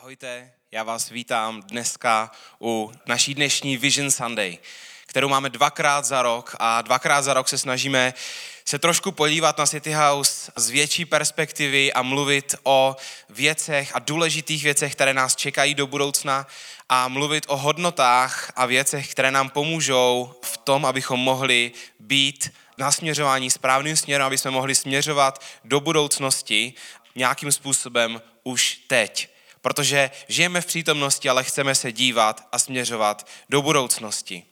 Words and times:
Ahojte, 0.00 0.52
já 0.70 0.82
vás 0.82 1.10
vítám 1.10 1.62
dneska 1.62 2.30
u 2.60 2.92
naší 3.06 3.34
dnešní 3.34 3.76
Vision 3.76 4.10
Sunday, 4.10 4.58
kterou 5.06 5.28
máme 5.28 5.50
dvakrát 5.50 6.04
za 6.04 6.22
rok 6.22 6.56
a 6.58 6.82
dvakrát 6.82 7.22
za 7.22 7.34
rok 7.34 7.48
se 7.48 7.58
snažíme 7.58 8.14
se 8.64 8.78
trošku 8.78 9.12
podívat 9.12 9.58
na 9.58 9.66
City 9.66 9.92
House 9.92 10.52
z 10.56 10.70
větší 10.70 11.04
perspektivy 11.04 11.92
a 11.92 12.02
mluvit 12.02 12.54
o 12.62 12.96
věcech 13.28 13.90
a 13.94 13.98
důležitých 13.98 14.64
věcech, 14.64 14.92
které 14.92 15.14
nás 15.14 15.36
čekají 15.36 15.74
do 15.74 15.86
budoucna 15.86 16.46
a 16.88 17.08
mluvit 17.08 17.44
o 17.48 17.56
hodnotách 17.56 18.52
a 18.56 18.66
věcech, 18.66 19.10
které 19.10 19.30
nám 19.30 19.50
pomůžou 19.50 20.34
v 20.42 20.56
tom, 20.56 20.86
abychom 20.86 21.20
mohli 21.20 21.72
být 21.98 22.52
nasměřování 22.78 23.50
správným 23.50 23.96
směrem, 23.96 24.26
aby 24.26 24.38
jsme 24.38 24.50
mohli 24.50 24.74
směřovat 24.74 25.44
do 25.64 25.80
budoucnosti 25.80 26.74
nějakým 27.14 27.52
způsobem 27.52 28.22
už 28.44 28.80
teď 28.86 29.39
protože 29.62 30.10
žijeme 30.28 30.60
v 30.60 30.66
přítomnosti, 30.66 31.28
ale 31.28 31.44
chceme 31.44 31.74
se 31.74 31.92
dívat 31.92 32.48
a 32.52 32.58
směřovat 32.58 33.26
do 33.48 33.62
budoucnosti. 33.62 34.42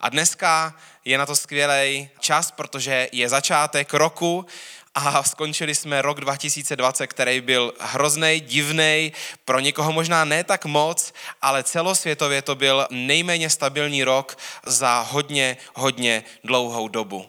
A 0.00 0.08
dneska 0.08 0.74
je 1.04 1.18
na 1.18 1.26
to 1.26 1.36
skvělý 1.36 2.08
čas, 2.20 2.50
protože 2.50 3.08
je 3.12 3.28
začátek 3.28 3.94
roku 3.94 4.46
a 4.94 5.22
skončili 5.22 5.74
jsme 5.74 6.02
rok 6.02 6.20
2020, 6.20 7.06
který 7.06 7.40
byl 7.40 7.74
hrozný, 7.80 8.40
divný, 8.40 9.12
pro 9.44 9.60
někoho 9.60 9.92
možná 9.92 10.24
ne 10.24 10.44
tak 10.44 10.64
moc, 10.64 11.12
ale 11.42 11.62
celosvětově 11.62 12.42
to 12.42 12.54
byl 12.54 12.86
nejméně 12.90 13.50
stabilní 13.50 14.04
rok 14.04 14.38
za 14.66 15.06
hodně, 15.10 15.56
hodně 15.74 16.24
dlouhou 16.44 16.88
dobu. 16.88 17.26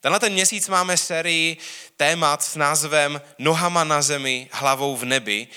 Tenhle 0.00 0.20
ten 0.20 0.32
měsíc 0.32 0.68
máme 0.68 0.96
sérii 0.96 1.56
témat 1.96 2.42
s 2.42 2.56
názvem 2.56 3.20
Nohama 3.38 3.84
na 3.84 4.02
zemi, 4.02 4.48
hlavou 4.52 4.96
v 4.96 5.04
nebi, 5.04 5.48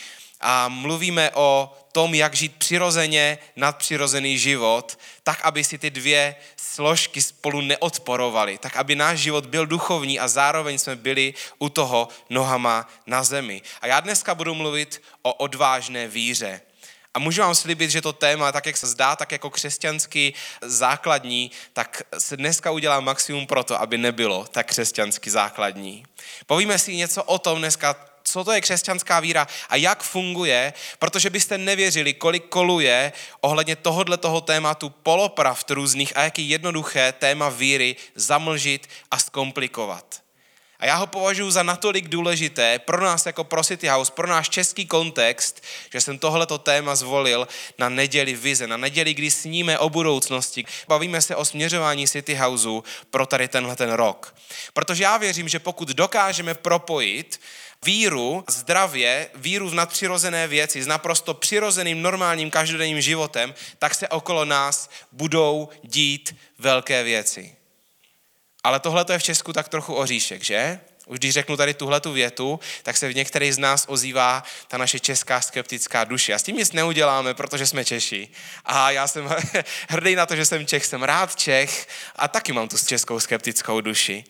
a 0.42 0.68
mluvíme 0.68 1.32
o 1.34 1.78
tom, 1.92 2.14
jak 2.16 2.36
žít 2.36 2.56
přirozeně 2.56 3.38
nadpřirozený 3.56 4.38
život, 4.38 5.00
tak, 5.24 5.42
aby 5.44 5.64
si 5.64 5.78
ty 5.78 5.90
dvě 5.90 6.36
složky 6.58 7.22
spolu 7.22 7.62
neodporovaly, 7.62 8.58
tak, 8.58 8.78
aby 8.78 8.96
náš 8.96 9.20
život 9.20 9.46
byl 9.46 9.66
duchovní 9.66 10.20
a 10.20 10.28
zároveň 10.28 10.78
jsme 10.78 10.96
byli 10.96 11.34
u 11.60 11.70
toho 11.70 12.08
nohama 12.30 12.88
na 13.08 13.24
zemi. 13.24 13.62
A 13.82 13.88
já 13.88 14.00
dneska 14.00 14.36
budu 14.36 14.56
mluvit 14.56 15.02
o 15.22 15.34
odvážné 15.34 16.08
víře. 16.08 16.62
A 17.14 17.20
můžu 17.20 17.42
vám 17.42 17.56
slibit, 17.56 17.92
že 17.92 18.02
to 18.02 18.14
téma, 18.14 18.52
tak 18.52 18.66
jak 18.66 18.78
se 18.78 18.88
zdá, 18.88 19.16
tak 19.16 19.32
jako 19.32 19.50
křesťanský 19.50 20.34
základní, 20.62 21.52
tak 21.74 22.02
se 22.18 22.38
dneska 22.38 22.72
udělá 22.72 23.00
maximum 23.00 23.48
pro 23.48 23.64
to, 23.64 23.82
aby 23.82 23.98
nebylo 23.98 24.46
tak 24.52 24.68
křesťansky 24.68 25.30
základní. 25.30 26.06
Povíme 26.46 26.80
si 26.80 26.96
něco 26.96 27.24
o 27.24 27.40
tom 27.40 27.60
dneska, 27.60 27.96
co 28.32 28.44
to 28.44 28.52
je 28.52 28.62
křesťanská 28.62 29.20
víra 29.20 29.48
a 29.70 29.76
jak 29.76 30.04
funguje, 30.04 30.74
protože 31.00 31.30
byste 31.30 31.58
nevěřili, 31.58 32.14
kolik 32.14 32.46
koluje 32.46 33.12
ohledně 33.42 33.76
tohohle 33.76 34.18
toho 34.18 34.42
tématu 34.42 34.90
polopravd 34.90 35.72
různých 35.72 36.18
a 36.18 36.22
jaký 36.22 36.50
jednoduché 36.50 37.12
téma 37.12 37.50
víry 37.50 37.96
zamlžit 38.16 38.90
a 39.12 39.20
zkomplikovat. 39.20 40.22
A 40.80 40.86
já 40.86 40.96
ho 40.96 41.08
považuji 41.08 41.52
za 41.52 41.64
natolik 41.64 42.08
důležité 42.08 42.80
pro 42.80 43.04
nás 43.04 43.26
jako 43.26 43.44
pro 43.44 43.64
City 43.64 43.88
House, 43.88 44.12
pro 44.12 44.28
náš 44.28 44.50
český 44.50 44.86
kontext, 44.86 45.64
že 45.92 46.02
jsem 46.02 46.20
tohleto 46.20 46.58
téma 46.58 46.96
zvolil 46.96 47.48
na 47.78 47.90
neděli 47.90 48.34
vize, 48.34 48.68
na 48.68 48.78
neděli, 48.78 49.14
kdy 49.14 49.32
sníme 49.32 49.80
o 49.80 49.90
budoucnosti. 49.90 50.66
Bavíme 50.88 51.22
se 51.22 51.36
o 51.36 51.46
směřování 51.46 52.08
City 52.08 52.36
Houseu 52.36 52.84
pro 53.10 53.26
tady 53.26 53.48
tenhle 53.48 53.76
ten 53.76 53.92
rok. 53.92 54.36
Protože 54.74 55.04
já 55.04 55.18
věřím, 55.18 55.50
že 55.50 55.60
pokud 55.60 55.90
dokážeme 55.90 56.54
propojit 56.54 57.40
víru, 57.86 58.44
zdravě, 58.50 59.30
víru 59.36 59.70
v 59.70 59.74
nadpřirozené 59.74 60.48
věci 60.48 60.84
s 60.84 60.88
naprosto 60.88 61.34
přirozeným, 61.34 62.02
normálním, 62.02 62.52
každodenním 62.52 63.02
životem, 63.02 63.54
tak 63.80 63.96
se 63.96 64.08
okolo 64.08 64.46
nás 64.46 64.90
budou 65.12 65.70
dít 65.84 66.36
velké 66.58 67.04
věci. 67.04 67.56
Ale 68.64 68.80
tohle 68.80 69.06
je 69.12 69.20
v 69.20 69.24
Česku 69.24 69.54
tak 69.54 69.70
trochu 69.70 69.96
oříšek, 69.96 70.44
že? 70.44 70.80
Už 71.06 71.20
když 71.20 71.34
řeknu 71.34 71.58
tady 71.58 71.74
tuhle 71.74 72.02
tu 72.02 72.12
větu, 72.12 72.60
tak 72.84 72.98
se 72.98 73.08
v 73.10 73.16
některých 73.16 73.56
z 73.56 73.58
nás 73.58 73.86
ozývá 73.88 74.44
ta 74.68 74.78
naše 74.78 75.00
česká 75.00 75.42
skeptická 75.42 76.04
duše. 76.04 76.34
A 76.34 76.40
s 76.40 76.44
tím 76.44 76.58
nic 76.58 76.72
neuděláme, 76.72 77.34
protože 77.34 77.68
jsme 77.68 77.86
Češi. 77.86 78.28
A 78.66 78.92
já 78.92 79.08
jsem 79.08 79.30
hrdý 79.90 80.16
na 80.16 80.26
to, 80.26 80.36
že 80.36 80.46
jsem 80.46 80.68
Čech, 80.68 80.86
jsem 80.86 81.04
rád 81.04 81.36
Čech 81.36 81.88
a 82.16 82.28
taky 82.28 82.54
mám 82.54 82.68
tu 82.68 82.78
českou 82.78 83.20
skeptickou 83.20 83.82
duši 83.82 84.24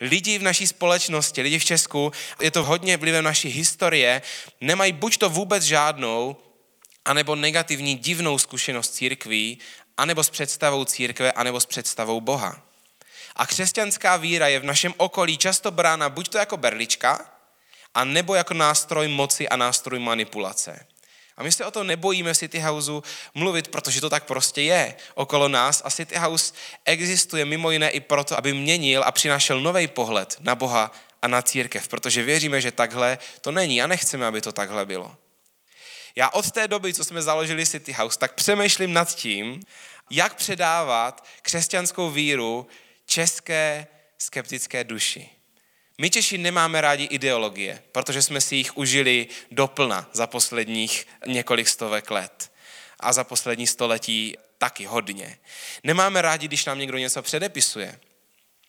lidi 0.00 0.38
v 0.38 0.42
naší 0.42 0.66
společnosti, 0.66 1.42
lidi 1.42 1.58
v 1.58 1.64
Česku, 1.64 2.12
je 2.40 2.50
to 2.50 2.64
hodně 2.64 2.96
vlivem 2.96 3.24
naší 3.24 3.48
historie, 3.48 4.22
nemají 4.60 4.92
buď 4.92 5.18
to 5.18 5.30
vůbec 5.30 5.64
žádnou, 5.64 6.36
anebo 7.04 7.36
negativní 7.36 7.94
divnou 7.94 8.38
zkušenost 8.38 8.94
církví, 8.94 9.58
anebo 9.96 10.24
s 10.24 10.30
představou 10.30 10.84
církve, 10.84 11.32
anebo 11.32 11.60
s 11.60 11.66
představou 11.66 12.20
Boha. 12.20 12.62
A 13.36 13.46
křesťanská 13.46 14.16
víra 14.16 14.48
je 14.48 14.60
v 14.60 14.64
našem 14.64 14.94
okolí 14.96 15.36
často 15.36 15.70
brána 15.70 16.08
buď 16.08 16.28
to 16.28 16.38
jako 16.38 16.56
berlička, 16.56 17.30
a 17.94 18.04
nebo 18.04 18.34
jako 18.34 18.54
nástroj 18.54 19.08
moci 19.08 19.48
a 19.48 19.56
nástroj 19.56 19.98
manipulace. 19.98 20.86
A 21.40 21.42
my 21.42 21.52
se 21.52 21.64
o 21.64 21.70
to 21.70 21.84
nebojíme 21.84 22.34
v 22.34 22.38
City 22.38 22.58
Houseu 22.58 23.02
mluvit, 23.34 23.68
protože 23.68 24.00
to 24.00 24.10
tak 24.10 24.24
prostě 24.24 24.62
je 24.62 24.94
okolo 25.14 25.48
nás. 25.48 25.82
A 25.84 25.90
City 25.90 26.16
House 26.16 26.54
existuje 26.84 27.44
mimo 27.44 27.70
jiné 27.70 27.90
i 27.90 28.00
proto, 28.00 28.38
aby 28.38 28.52
měnil 28.52 29.02
a 29.06 29.12
přinášel 29.12 29.60
nový 29.60 29.88
pohled 29.88 30.36
na 30.40 30.54
Boha 30.54 30.92
a 31.22 31.28
na 31.28 31.42
církev, 31.42 31.88
protože 31.88 32.22
věříme, 32.22 32.60
že 32.60 32.72
takhle 32.72 33.18
to 33.40 33.50
není 33.52 33.82
a 33.82 33.86
nechceme, 33.86 34.26
aby 34.26 34.40
to 34.40 34.52
takhle 34.52 34.86
bylo. 34.86 35.16
Já 36.16 36.28
od 36.28 36.50
té 36.50 36.68
doby, 36.68 36.94
co 36.94 37.04
jsme 37.04 37.22
založili 37.22 37.66
City 37.66 37.92
House, 37.92 38.18
tak 38.18 38.34
přemýšlím 38.34 38.92
nad 38.92 39.14
tím, 39.14 39.60
jak 40.10 40.34
předávat 40.34 41.26
křesťanskou 41.42 42.10
víru 42.10 42.66
české 43.06 43.86
skeptické 44.18 44.84
duši. 44.84 45.39
My 46.00 46.10
Češi 46.10 46.38
nemáme 46.38 46.80
rádi 46.80 47.04
ideologie, 47.04 47.82
protože 47.92 48.22
jsme 48.22 48.40
si 48.40 48.56
jich 48.56 48.76
užili 48.76 49.26
doplna 49.50 50.10
za 50.12 50.26
posledních 50.26 51.06
několik 51.26 51.68
stovek 51.68 52.10
let. 52.10 52.52
A 53.00 53.12
za 53.12 53.24
poslední 53.24 53.66
století 53.66 54.36
taky 54.58 54.84
hodně. 54.84 55.38
Nemáme 55.84 56.22
rádi, 56.22 56.48
když 56.48 56.64
nám 56.64 56.78
někdo 56.78 56.98
něco 56.98 57.22
předepisuje. 57.22 58.00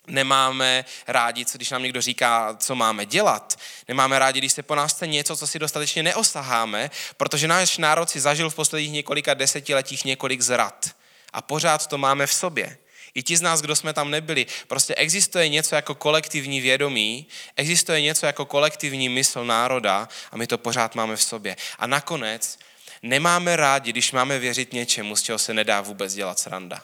Nemáme 0.08 0.86
rádi, 1.08 1.46
když 1.54 1.70
nám 1.70 1.84
někdo 1.84 2.02
říká, 2.02 2.58
co 2.60 2.76
máme 2.76 3.06
dělat. 3.06 3.60
Nemáme 3.88 4.20
rádi, 4.20 4.40
když 4.40 4.54
se 4.54 4.64
po 4.64 4.76
nás 4.76 4.94
chce 4.94 5.08
něco, 5.08 5.38
co 5.38 5.48
si 5.48 5.60
dostatečně 5.60 6.04
neosaháme, 6.04 6.92
protože 7.18 7.48
náš 7.48 7.78
národ 7.78 8.10
si 8.10 8.20
zažil 8.20 8.50
v 8.50 8.56
posledních 8.56 8.92
několika 8.92 9.34
desetiletích 9.34 10.06
několik 10.06 10.42
zrad. 10.42 10.96
A 11.34 11.42
pořád 11.42 11.88
to 11.88 11.98
máme 11.98 12.28
v 12.28 12.34
sobě. 12.34 12.78
I 13.16 13.24
ti 13.24 13.38
z 13.38 13.42
nás, 13.42 13.62
kdo 13.62 13.76
jsme 13.76 13.94
tam 13.94 14.12
nebyli, 14.12 14.46
prostě 14.68 14.96
existuje 14.96 15.50
něco 15.50 15.76
jako 15.76 15.96
kolektivní 15.96 16.62
vědomí, 16.62 17.28
existuje 17.56 18.02
něco 18.02 18.26
jako 18.26 18.46
kolektivní 18.46 19.10
mysl 19.10 19.46
národa 19.46 20.10
a 20.32 20.38
my 20.38 20.48
to 20.48 20.58
pořád 20.58 20.96
máme 20.96 21.16
v 21.16 21.24
sobě. 21.24 21.58
A 21.80 21.88
nakonec 21.88 22.60
nemáme 23.04 23.56
rádi, 23.56 23.92
když 23.92 24.12
máme 24.12 24.40
věřit 24.40 24.74
něčemu, 24.74 25.16
z 25.16 25.22
čeho 25.22 25.40
se 25.40 25.54
nedá 25.54 25.82
vůbec 25.82 26.14
dělat 26.14 26.40
sranda. 26.40 26.84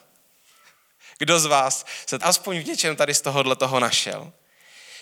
Kdo 1.17 1.39
z 1.39 1.45
vás 1.45 1.85
se 2.05 2.17
aspoň 2.17 2.59
v 2.59 2.67
něčem 2.67 2.95
tady 2.95 3.13
z 3.13 3.21
tohohle 3.21 3.55
toho 3.55 3.79
našel? 3.79 4.31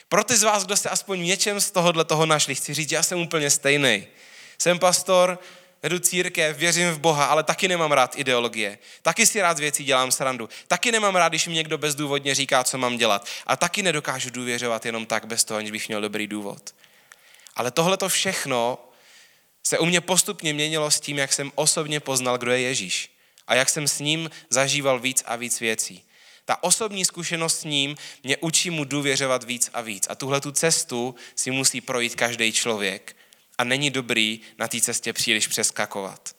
Pro 0.09 0.24
ty 0.24 0.38
z 0.38 0.44
vás, 0.44 0.66
kdo 0.66 0.78
se 0.78 0.90
aspoň 0.90 1.19
v 1.19 1.25
něčem 1.25 1.62
z 1.62 1.72
tohohle 1.72 2.06
toho 2.06 2.25
našli, 2.25 2.56
chci 2.56 2.74
říct, 2.74 2.92
já 2.92 3.03
jsem 3.03 3.19
úplně 3.19 3.50
stejný. 3.50 4.07
Jsem 4.57 4.80
pastor, 4.80 5.40
vedu 5.84 6.00
církev, 6.00 6.58
věřím 6.58 6.90
v 6.91 7.00
Boha, 7.00 7.25
ale 7.25 7.44
taky 7.44 7.68
nemám 7.68 7.91
rád 7.91 8.18
ideologie. 8.18 8.78
Taky 9.02 9.25
si 9.25 9.41
rád 9.41 9.59
věcí 9.59 9.84
dělám 9.84 10.12
srandu. 10.12 10.50
Taky 10.68 10.91
nemám 10.91 11.16
rád, 11.16 11.30
když 11.30 11.47
mi 11.47 11.53
někdo 11.53 11.78
bezdůvodně 11.78 12.36
říká, 12.36 12.63
co 12.63 12.78
mám 12.78 12.97
dělat. 12.97 13.28
A 13.47 13.56
taky 13.56 13.84
nedokážu 13.84 14.30
důvěřovat 14.30 14.86
jenom 14.86 15.06
tak, 15.06 15.25
bez 15.25 15.44
toho, 15.44 15.58
aniž 15.58 15.72
bych 15.72 15.88
měl 15.88 16.02
dobrý 16.02 16.28
důvod. 16.28 16.75
Ale 17.56 17.72
tohle 17.72 17.97
to 17.97 18.09
všechno 18.09 18.78
se 19.63 19.80
u 19.80 19.86
mě 19.86 20.02
postupně 20.02 20.53
měnilo 20.53 20.91
s 20.91 21.00
tím, 21.00 21.18
jak 21.18 21.33
jsem 21.33 21.51
osobně 21.56 22.00
poznal, 22.00 22.38
kdo 22.38 22.51
je 22.51 22.62
Ježíš. 22.62 23.12
A 23.48 23.56
jak 23.56 23.69
jsem 23.69 23.88
s 23.88 24.00
ním 24.00 24.30
zažíval 24.50 25.00
víc 25.00 25.24
a 25.25 25.36
víc 25.36 25.60
věcí. 25.60 26.04
Ta 26.45 26.63
osobní 26.63 27.06
zkušenost 27.06 27.60
s 27.60 27.63
ním 27.63 27.95
mě 28.24 28.38
učí 28.38 28.69
mu 28.69 28.83
důvěřovat 28.83 29.44
víc 29.44 29.69
a 29.74 29.81
víc. 29.81 30.07
A 30.10 30.16
tuhle 30.16 30.42
tu 30.42 30.51
cestu 30.51 31.16
si 31.36 31.51
musí 31.51 31.81
projít 31.81 32.16
každý 32.16 32.51
člověk 32.51 33.16
a 33.57 33.63
není 33.63 33.90
dobrý 33.90 34.40
na 34.57 34.68
té 34.68 34.81
cestě 34.81 35.13
příliš 35.13 35.48
přeskakovat. 35.48 36.36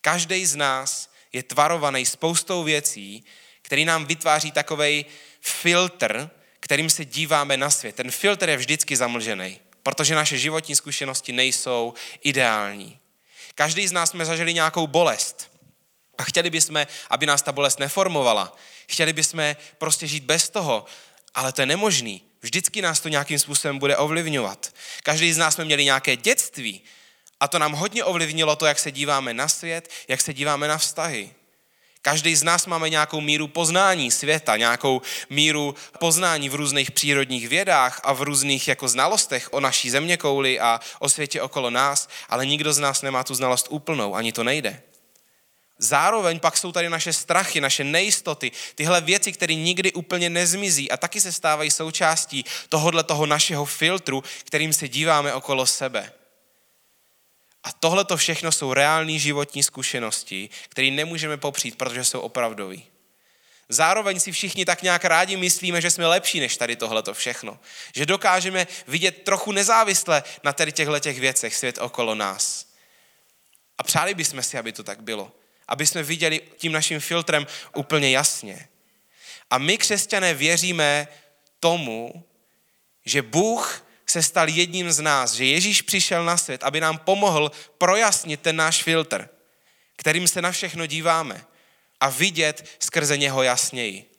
Každý 0.00 0.46
z 0.46 0.56
nás 0.56 1.10
je 1.32 1.42
tvarovaný 1.42 2.06
spoustou 2.06 2.62
věcí, 2.62 3.24
který 3.62 3.84
nám 3.84 4.06
vytváří 4.06 4.52
takový 4.52 5.04
filtr, 5.40 6.30
kterým 6.60 6.90
se 6.90 7.04
díváme 7.04 7.56
na 7.56 7.70
svět. 7.70 7.96
Ten 7.96 8.10
filtr 8.10 8.48
je 8.48 8.56
vždycky 8.56 8.96
zamlžený, 8.96 9.60
protože 9.82 10.14
naše 10.14 10.38
životní 10.38 10.76
zkušenosti 10.76 11.32
nejsou 11.32 11.94
ideální. 12.22 12.98
Každý 13.54 13.88
z 13.88 13.92
nás 13.92 14.10
jsme 14.10 14.24
zažili 14.24 14.54
nějakou 14.54 14.86
bolest 14.86 15.50
a 16.18 16.22
chtěli 16.22 16.50
bychom, 16.50 16.86
aby 17.10 17.26
nás 17.26 17.42
ta 17.42 17.52
bolest 17.52 17.78
neformovala. 17.78 18.56
Chtěli 18.88 19.12
bychom 19.12 19.56
prostě 19.78 20.06
žít 20.06 20.24
bez 20.24 20.48
toho, 20.50 20.84
ale 21.34 21.52
to 21.52 21.62
je 21.62 21.66
nemožný. 21.66 22.22
Vždycky 22.42 22.82
nás 22.82 23.00
to 23.00 23.08
nějakým 23.08 23.38
způsobem 23.38 23.78
bude 23.78 23.96
ovlivňovat. 23.96 24.74
Každý 25.02 25.32
z 25.32 25.38
nás 25.38 25.54
jsme 25.54 25.64
měli 25.64 25.84
nějaké 25.84 26.16
dětství 26.16 26.82
A 27.40 27.48
to 27.48 27.58
nám 27.58 27.72
hodně 27.72 28.04
ovlivnilo 28.04 28.56
to, 28.56 28.66
jak 28.66 28.78
se 28.78 28.90
díváme 28.90 29.34
na 29.34 29.48
svět, 29.48 29.90
jak 30.08 30.20
se 30.20 30.34
díváme 30.34 30.68
na 30.68 30.78
vztahy. 30.78 31.30
Každý 32.02 32.36
z 32.36 32.42
nás 32.42 32.66
máme 32.66 32.88
nějakou 32.88 33.20
míru 33.20 33.48
poznání 33.48 34.10
světa, 34.10 34.56
nějakou 34.56 35.02
míru 35.30 35.74
poznání 35.98 36.48
v 36.48 36.54
různých 36.54 36.90
přírodních 36.90 37.48
vědách 37.48 38.00
a 38.04 38.12
v 38.12 38.22
různých 38.22 38.68
jako 38.68 38.88
znalostech 38.88 39.48
o 39.52 39.60
naší 39.60 39.90
zeměkouli 39.90 40.60
a 40.60 40.80
o 40.98 41.08
světě 41.08 41.42
okolo 41.42 41.70
nás, 41.70 42.08
ale 42.28 42.46
nikdo 42.46 42.72
z 42.72 42.78
nás 42.78 43.02
nemá 43.02 43.24
tu 43.24 43.34
znalost 43.34 43.66
úplnou, 43.70 44.14
ani 44.14 44.32
to 44.32 44.44
nejde. 44.44 44.82
Zároveň 45.82 46.40
pak 46.40 46.56
jsou 46.56 46.72
tady 46.72 46.88
naše 46.88 47.12
strachy, 47.12 47.60
naše 47.60 47.84
nejistoty, 47.84 48.52
tyhle 48.74 49.00
věci, 49.00 49.32
které 49.32 49.54
nikdy 49.54 49.92
úplně 49.92 50.30
nezmizí 50.30 50.90
a 50.90 50.96
taky 50.96 51.20
se 51.20 51.32
stávají 51.32 51.70
součástí 51.70 52.44
tohohle 52.68 53.04
toho 53.04 53.26
našeho 53.26 53.64
filtru, 53.64 54.24
kterým 54.44 54.72
se 54.72 54.88
díváme 54.88 55.34
okolo 55.34 55.66
sebe. 55.66 56.12
A 57.64 57.72
tohle 57.72 58.04
to 58.04 58.16
všechno 58.16 58.52
jsou 58.52 58.74
reální 58.74 59.18
životní 59.18 59.62
zkušenosti, 59.62 60.50
které 60.68 60.90
nemůžeme 60.90 61.36
popřít, 61.36 61.78
protože 61.78 62.04
jsou 62.04 62.20
opravdové. 62.20 62.76
Zároveň 63.68 64.20
si 64.20 64.32
všichni 64.32 64.64
tak 64.64 64.82
nějak 64.82 65.04
rádi 65.04 65.36
myslíme, 65.36 65.80
že 65.80 65.90
jsme 65.90 66.06
lepší 66.06 66.40
než 66.40 66.56
tady 66.56 66.76
tohleto 66.76 67.14
všechno. 67.14 67.58
Že 67.94 68.06
dokážeme 68.06 68.66
vidět 68.86 69.22
trochu 69.22 69.52
nezávisle 69.52 70.22
na 70.44 70.52
tady 70.52 70.72
těchto 70.72 71.00
těch 71.00 71.20
věcech 71.20 71.56
svět 71.56 71.78
okolo 71.78 72.14
nás. 72.14 72.66
A 73.78 73.82
přáli 73.82 74.14
bychom 74.14 74.42
si, 74.42 74.58
aby 74.58 74.72
to 74.72 74.82
tak 74.82 75.02
bylo. 75.02 75.32
Aby 75.68 75.86
jsme 75.86 76.02
viděli 76.02 76.40
tím 76.56 76.72
naším 76.72 77.00
filtrem 77.00 77.46
úplně 77.74 78.10
jasně. 78.10 78.68
A 79.50 79.58
my, 79.58 79.78
křesťané, 79.78 80.34
věříme 80.34 81.08
tomu, 81.60 82.24
že 83.04 83.22
Bůh 83.22 83.86
se 84.06 84.22
stal 84.22 84.48
jedním 84.48 84.92
z 84.92 85.00
nás, 85.00 85.32
že 85.32 85.44
Ježíš 85.44 85.82
přišel 85.82 86.24
na 86.24 86.36
svět, 86.36 86.62
aby 86.62 86.80
nám 86.80 86.98
pomohl 86.98 87.50
projasnit 87.78 88.40
ten 88.40 88.56
náš 88.56 88.82
filtr, 88.82 89.28
kterým 89.96 90.28
se 90.28 90.42
na 90.42 90.52
všechno 90.52 90.86
díváme 90.86 91.44
a 92.00 92.08
vidět 92.08 92.76
skrze 92.78 93.16
něho 93.16 93.42
jasněji. 93.42 94.10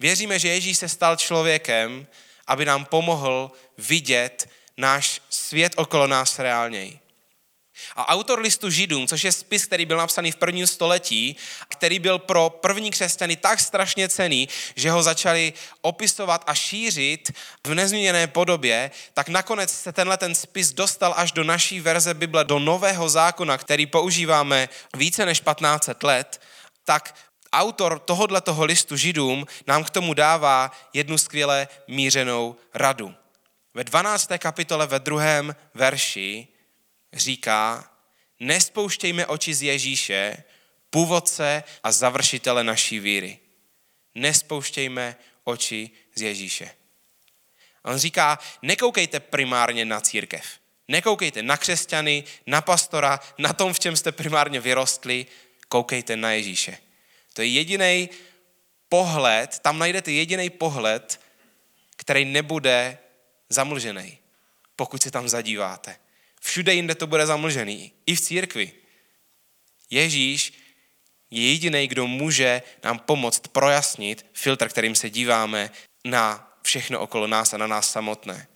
Věříme, 0.00 0.38
že 0.38 0.48
Ježíš 0.48 0.78
se 0.78 0.88
stal 0.88 1.16
člověkem, 1.16 2.06
aby 2.46 2.64
nám 2.64 2.84
pomohl 2.84 3.52
vidět 3.78 4.50
náš 4.76 5.20
svět 5.30 5.72
okolo 5.76 6.06
nás 6.06 6.38
reálněji. 6.38 7.00
A 7.96 8.08
autor 8.08 8.40
listu 8.40 8.70
Židům, 8.70 9.06
což 9.06 9.24
je 9.24 9.32
spis, 9.32 9.66
který 9.66 9.86
byl 9.86 9.96
napsaný 9.96 10.32
v 10.32 10.36
prvním 10.36 10.66
století, 10.66 11.36
který 11.68 11.98
byl 11.98 12.18
pro 12.18 12.50
první 12.50 12.90
křesťany 12.90 13.36
tak 13.36 13.60
strašně 13.60 14.08
cený, 14.08 14.48
že 14.76 14.90
ho 14.90 15.02
začali 15.02 15.52
opisovat 15.80 16.44
a 16.46 16.54
šířit 16.54 17.32
v 17.66 17.74
nezměněné 17.74 18.26
podobě, 18.26 18.90
tak 19.14 19.28
nakonec 19.28 19.72
se 19.72 19.92
tenhle 19.92 20.16
ten 20.16 20.34
spis 20.34 20.72
dostal 20.72 21.14
až 21.16 21.32
do 21.32 21.44
naší 21.44 21.80
verze 21.80 22.14
Bible, 22.14 22.44
do 22.44 22.58
nového 22.58 23.08
zákona, 23.08 23.58
který 23.58 23.86
používáme 23.86 24.68
více 24.96 25.26
než 25.26 25.40
15 25.40 26.02
let, 26.02 26.40
tak 26.84 27.14
autor 27.52 27.98
tohohle 27.98 28.40
toho 28.40 28.64
listu 28.64 28.96
Židům 28.96 29.46
nám 29.66 29.84
k 29.84 29.90
tomu 29.90 30.14
dává 30.14 30.70
jednu 30.92 31.18
skvěle 31.18 31.68
mířenou 31.88 32.56
radu. 32.74 33.14
Ve 33.74 33.84
12. 33.84 34.28
kapitole 34.38 34.86
ve 34.86 34.98
druhém 34.98 35.56
verši 35.74 36.48
říká, 37.12 37.90
nespouštějme 38.40 39.26
oči 39.26 39.54
z 39.54 39.62
Ježíše, 39.62 40.44
původce 40.90 41.64
a 41.82 41.92
završitele 41.92 42.64
naší 42.64 42.98
víry. 42.98 43.38
Nespouštějme 44.14 45.16
oči 45.44 45.90
z 46.14 46.22
Ježíše. 46.22 46.70
A 47.84 47.90
on 47.90 47.98
říká, 47.98 48.38
nekoukejte 48.62 49.20
primárně 49.20 49.84
na 49.84 50.00
církev. 50.00 50.44
Nekoukejte 50.88 51.42
na 51.42 51.56
křesťany, 51.56 52.24
na 52.46 52.60
pastora, 52.60 53.20
na 53.38 53.52
tom, 53.52 53.72
v 53.72 53.80
čem 53.80 53.96
jste 53.96 54.12
primárně 54.12 54.60
vyrostli, 54.60 55.26
koukejte 55.68 56.16
na 56.16 56.32
Ježíše. 56.32 56.78
To 57.32 57.42
je 57.42 57.48
jediný 57.48 58.08
pohled, 58.88 59.58
tam 59.58 59.78
najdete 59.78 60.12
jediný 60.12 60.50
pohled, 60.50 61.20
který 61.96 62.24
nebude 62.24 62.98
zamlžený, 63.48 64.18
pokud 64.76 65.02
se 65.02 65.10
tam 65.10 65.28
zadíváte. 65.28 65.96
Všude 66.40 66.74
jinde 66.74 66.94
to 66.94 67.06
bude 67.06 67.26
zamlžený. 67.26 67.92
I 68.06 68.14
v 68.16 68.20
církvi. 68.20 68.72
Ježíš 69.90 70.52
je 71.30 71.50
jediný, 71.50 71.88
kdo 71.88 72.06
může 72.06 72.62
nám 72.84 72.98
pomoct 72.98 73.48
projasnit 73.48 74.26
filtr, 74.32 74.68
kterým 74.68 74.94
se 74.94 75.10
díváme 75.10 75.70
na 76.04 76.52
všechno 76.62 77.00
okolo 77.00 77.26
nás 77.26 77.54
a 77.54 77.58
na 77.58 77.66
nás 77.66 77.90
samotné. 77.90 78.48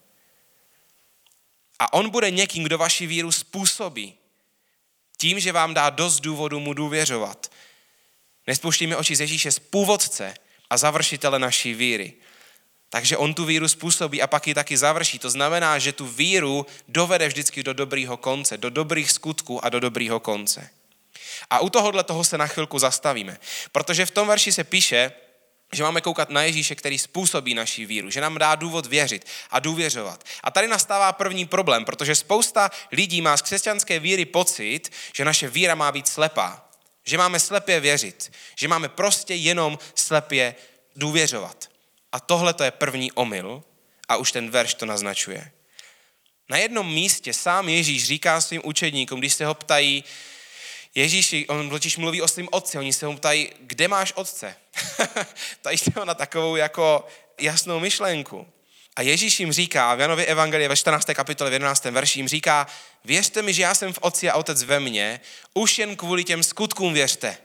A 1.79 1.93
on 1.93 2.09
bude 2.09 2.31
někým, 2.31 2.63
kdo 2.63 2.77
vaši 2.77 3.07
víru 3.07 3.31
způsobí. 3.31 4.13
Tím, 5.17 5.39
že 5.39 5.51
vám 5.51 5.73
dá 5.73 5.89
dost 5.89 6.19
důvodu 6.19 6.59
mu 6.59 6.73
důvěřovat. 6.73 7.51
Nespouštíme 8.47 8.97
oči 8.97 9.15
z 9.15 9.21
Ježíše 9.21 9.51
z 9.51 9.59
původce 9.59 10.33
a 10.69 10.77
završitele 10.77 11.39
naší 11.39 11.73
víry. 11.73 12.13
Takže 12.93 13.17
on 13.17 13.33
tu 13.33 13.45
víru 13.45 13.67
způsobí 13.67 14.21
a 14.21 14.27
pak 14.27 14.47
ji 14.47 14.53
taky 14.53 14.77
završí. 14.77 15.19
To 15.19 15.29
znamená, 15.29 15.79
že 15.79 15.91
tu 15.91 16.07
víru 16.07 16.65
dovede 16.87 17.27
vždycky 17.27 17.63
do 17.63 17.73
dobrýho 17.73 18.17
konce, 18.17 18.57
do 18.57 18.69
dobrých 18.69 19.11
skutků 19.11 19.65
a 19.65 19.69
do 19.69 19.79
dobrýho 19.79 20.19
konce. 20.19 20.69
A 21.49 21.59
u 21.59 21.69
tohohle 21.69 22.03
toho 22.03 22.23
se 22.23 22.37
na 22.37 22.47
chvilku 22.47 22.79
zastavíme, 22.79 23.37
protože 23.71 24.05
v 24.05 24.11
tom 24.11 24.27
verši 24.27 24.51
se 24.51 24.63
píše, 24.63 25.11
že 25.71 25.83
máme 25.83 26.01
koukat 26.01 26.29
na 26.29 26.43
Ježíše, 26.43 26.75
který 26.75 26.97
způsobí 26.99 27.53
naší 27.53 27.85
víru, 27.85 28.09
že 28.09 28.21
nám 28.21 28.37
dá 28.37 28.55
důvod 28.55 28.85
věřit 28.85 29.25
a 29.51 29.59
důvěřovat. 29.59 30.23
A 30.43 30.51
tady 30.51 30.67
nastává 30.67 31.11
první 31.11 31.45
problém, 31.45 31.85
protože 31.85 32.15
spousta 32.15 32.71
lidí 32.91 33.21
má 33.21 33.37
z 33.37 33.41
křesťanské 33.41 33.99
víry 33.99 34.25
pocit, 34.25 34.91
že 35.13 35.25
naše 35.25 35.49
víra 35.49 35.75
má 35.75 35.91
být 35.91 36.07
slepá, 36.07 36.69
že 37.03 37.17
máme 37.17 37.39
slepě 37.39 37.79
věřit, 37.79 38.31
že 38.55 38.67
máme 38.67 38.89
prostě 38.89 39.33
jenom 39.33 39.79
slepě 39.95 40.55
důvěřovat. 40.95 41.72
A 42.13 42.19
tohle 42.19 42.53
to 42.53 42.63
je 42.63 42.71
první 42.71 43.11
omyl 43.11 43.63
a 44.09 44.17
už 44.17 44.31
ten 44.31 44.49
verš 44.49 44.73
to 44.73 44.85
naznačuje. 44.85 45.51
Na 46.49 46.57
jednom 46.57 46.93
místě 46.93 47.33
sám 47.33 47.69
Ježíš 47.69 48.05
říká 48.05 48.41
svým 48.41 48.61
učedníkům, 48.63 49.19
když 49.19 49.33
se 49.33 49.45
ho 49.45 49.53
ptají, 49.53 50.03
Ježíši, 50.95 51.47
on 51.47 51.69
totiž 51.69 51.97
mluví 51.97 52.21
o 52.21 52.27
svém 52.27 52.47
otci, 52.51 52.77
oni 52.77 52.93
se 52.93 53.05
ho 53.05 53.17
ptají, 53.17 53.49
kde 53.59 53.87
máš 53.87 54.13
otce? 54.15 54.55
ptají 55.61 55.77
se 55.77 55.91
ho 55.95 56.05
na 56.05 56.13
takovou 56.13 56.55
jako 56.55 57.07
jasnou 57.39 57.79
myšlenku. 57.79 58.47
A 58.95 59.01
Ježíš 59.01 59.39
jim 59.39 59.51
říká, 59.51 59.95
v 59.95 59.99
Janově 59.99 60.25
Evangelie 60.25 60.69
ve 60.69 60.77
14. 60.77 61.05
kapitole 61.13 61.49
v 61.49 61.53
11. 61.53 61.85
verši 61.85 62.19
jim 62.19 62.27
říká, 62.27 62.67
věřte 63.05 63.41
mi, 63.41 63.53
že 63.53 63.61
já 63.61 63.75
jsem 63.75 63.93
v 63.93 63.99
otci 64.01 64.29
a 64.29 64.35
otec 64.35 64.63
ve 64.63 64.79
mně, 64.79 65.19
už 65.53 65.79
jen 65.79 65.95
kvůli 65.95 66.23
těm 66.23 66.43
skutkům 66.43 66.93
věřte. 66.93 67.37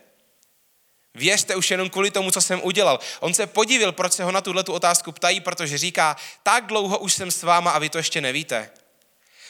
Věřte 1.13 1.55
už 1.55 1.71
jenom 1.71 1.89
kvůli 1.89 2.11
tomu, 2.11 2.31
co 2.31 2.41
jsem 2.41 2.61
udělal. 2.63 2.99
On 3.19 3.33
se 3.33 3.47
podivil, 3.47 3.91
proč 3.91 4.13
se 4.13 4.23
ho 4.23 4.31
na 4.31 4.41
tuhle 4.41 4.63
otázku 4.63 5.11
ptají, 5.11 5.39
protože 5.39 5.77
říká, 5.77 6.15
tak 6.43 6.65
dlouho 6.65 6.99
už 6.99 7.13
jsem 7.13 7.31
s 7.31 7.43
váma 7.43 7.71
a 7.71 7.79
vy 7.79 7.89
to 7.89 7.97
ještě 7.97 8.21
nevíte. 8.21 8.69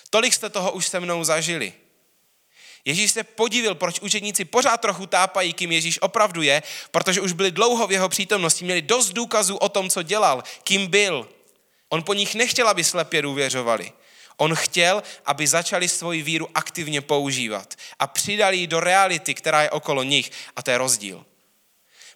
Tolik 0.09 0.33
jste 0.33 0.49
toho 0.49 0.71
už 0.71 0.87
se 0.87 0.99
mnou 0.99 1.23
zažili. 1.23 1.73
Ježíš 2.85 3.11
se 3.11 3.23
podivil, 3.23 3.75
proč 3.75 3.99
učeníci 3.99 4.45
pořád 4.45 4.81
trochu 4.81 5.05
tápají, 5.05 5.53
kým 5.53 5.71
Ježíš 5.71 6.01
opravdu 6.01 6.41
je, 6.41 6.63
protože 6.91 7.21
už 7.21 7.31
byli 7.31 7.51
dlouho 7.51 7.87
v 7.87 7.91
jeho 7.91 8.09
přítomnosti, 8.09 8.65
měli 8.65 8.81
dost 8.81 9.09
důkazů 9.09 9.57
o 9.57 9.69
tom, 9.69 9.89
co 9.89 10.03
dělal, 10.03 10.43
kým 10.63 10.87
byl. 10.87 11.29
On 11.89 12.03
po 12.03 12.13
nich 12.13 12.35
nechtěl, 12.35 12.67
aby 12.67 12.83
slepě 12.83 13.21
důvěřovali. 13.21 13.91
On 14.37 14.55
chtěl, 14.55 15.03
aby 15.25 15.47
začali 15.47 15.89
svoji 15.89 16.21
víru 16.21 16.49
aktivně 16.53 17.01
používat 17.01 17.73
a 17.99 18.07
přidali 18.07 18.57
ji 18.57 18.67
do 18.67 18.79
reality, 18.79 19.33
která 19.33 19.63
je 19.63 19.69
okolo 19.69 20.03
nich 20.03 20.31
a 20.55 20.61
to 20.61 20.71
je 20.71 20.77
rozdíl. 20.77 21.25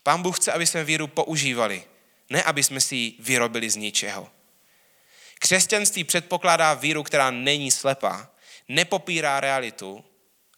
Pán 0.04 0.22
Bůh 0.22 0.40
chce, 0.40 0.52
aby 0.52 0.68
jsme 0.68 0.84
víru 0.84 1.08
používali, 1.08 1.84
ne 2.30 2.44
aby 2.44 2.64
jsme 2.64 2.82
si 2.82 2.96
ji 2.96 3.16
vyrobili 3.20 3.70
z 3.70 3.76
ničeho. 3.76 4.30
Křesťanství 5.40 6.04
předpokládá 6.04 6.74
víru, 6.74 7.04
která 7.04 7.32
není 7.32 7.72
slepá, 7.72 8.30
nepopírá 8.68 9.40
realitu, 9.40 10.04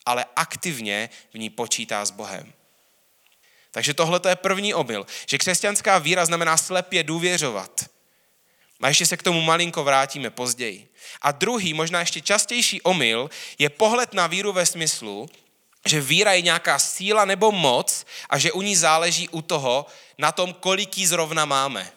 ale 0.06 0.24
aktivně 0.36 1.10
v 1.34 1.38
ní 1.38 1.50
počítá 1.50 2.04
s 2.04 2.10
Bohem. 2.10 2.52
Takže 3.70 3.94
tohle 3.94 4.20
je 4.28 4.36
první 4.36 4.74
omyl, 4.74 5.06
že 5.26 5.38
křesťanská 5.38 5.98
víra 5.98 6.26
znamená 6.26 6.56
slepě 6.56 7.02
důvěřovat. 7.02 7.84
A 8.80 8.88
ještě 8.88 9.06
se 9.06 9.16
k 9.16 9.22
tomu 9.22 9.40
malinko 9.40 9.84
vrátíme 9.84 10.30
později. 10.30 10.88
A 11.22 11.32
druhý, 11.32 11.74
možná 11.74 12.00
ještě 12.00 12.20
častější 12.20 12.82
omyl, 12.82 13.30
je 13.58 13.70
pohled 13.70 14.14
na 14.14 14.26
víru 14.26 14.52
ve 14.52 14.66
smyslu, 14.66 15.28
že 15.88 16.00
víra 16.00 16.32
je 16.32 16.42
nějaká 16.42 16.78
síla 16.78 17.24
nebo 17.24 17.52
moc 17.52 18.06
a 18.30 18.38
že 18.38 18.52
u 18.52 18.62
ní 18.62 18.76
záleží 18.76 19.28
u 19.28 19.42
toho, 19.42 19.86
na 20.18 20.32
tom, 20.32 20.52
kolik 20.52 20.98
jí 20.98 21.06
zrovna 21.06 21.44
máme. 21.44 21.92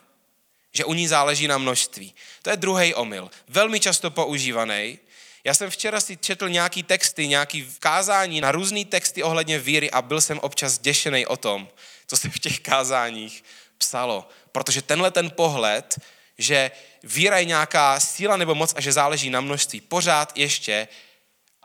Že 0.74 0.86
u 0.86 0.94
ní 0.94 1.08
záleží 1.08 1.48
na 1.48 1.58
množství. 1.58 2.14
To 2.42 2.50
je 2.50 2.58
druhý 2.58 2.94
omyl. 2.94 3.30
Velmi 3.48 3.80
často 3.80 4.12
používaný. 4.12 5.00
Já 5.44 5.54
jsem 5.54 5.70
včera 5.70 6.02
si 6.02 6.18
četl 6.18 6.50
nějaký 6.50 6.84
texty, 6.84 7.28
nějaký 7.28 7.74
kázání 7.80 8.42
na 8.42 8.52
různé 8.52 8.86
texty 8.86 9.24
ohledně 9.24 9.60
víry 9.60 9.92
a 9.92 10.02
byl 10.02 10.22
jsem 10.22 10.40
občas 10.40 10.80
děšený 10.80 11.26
o 11.26 11.38
tom, 11.38 11.68
co 12.08 12.18
se 12.18 12.30
v 12.30 12.40
těch 12.40 12.60
kázáních 12.60 13.44
psalo. 13.78 14.30
Protože 14.52 14.82
tenhle 14.82 15.12
ten 15.12 15.32
pohled, 15.32 16.00
že 16.38 16.72
víra 17.04 17.38
je 17.38 17.46
nějaká 17.46 18.00
síla 18.00 18.38
nebo 18.38 18.56
moc 18.56 18.74
a 18.76 18.82
že 18.82 18.92
záleží 18.92 19.30
na 19.30 19.42
množství, 19.42 19.82
pořád 19.82 20.38
ještě 20.38 20.88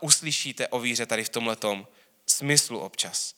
uslyšíte 0.00 0.69
o 0.69 0.78
víře 0.78 1.07
tady 1.07 1.25
v 1.25 1.28
tomhletom 1.28 1.87
smyslu 2.37 2.79
občas. 2.79 3.35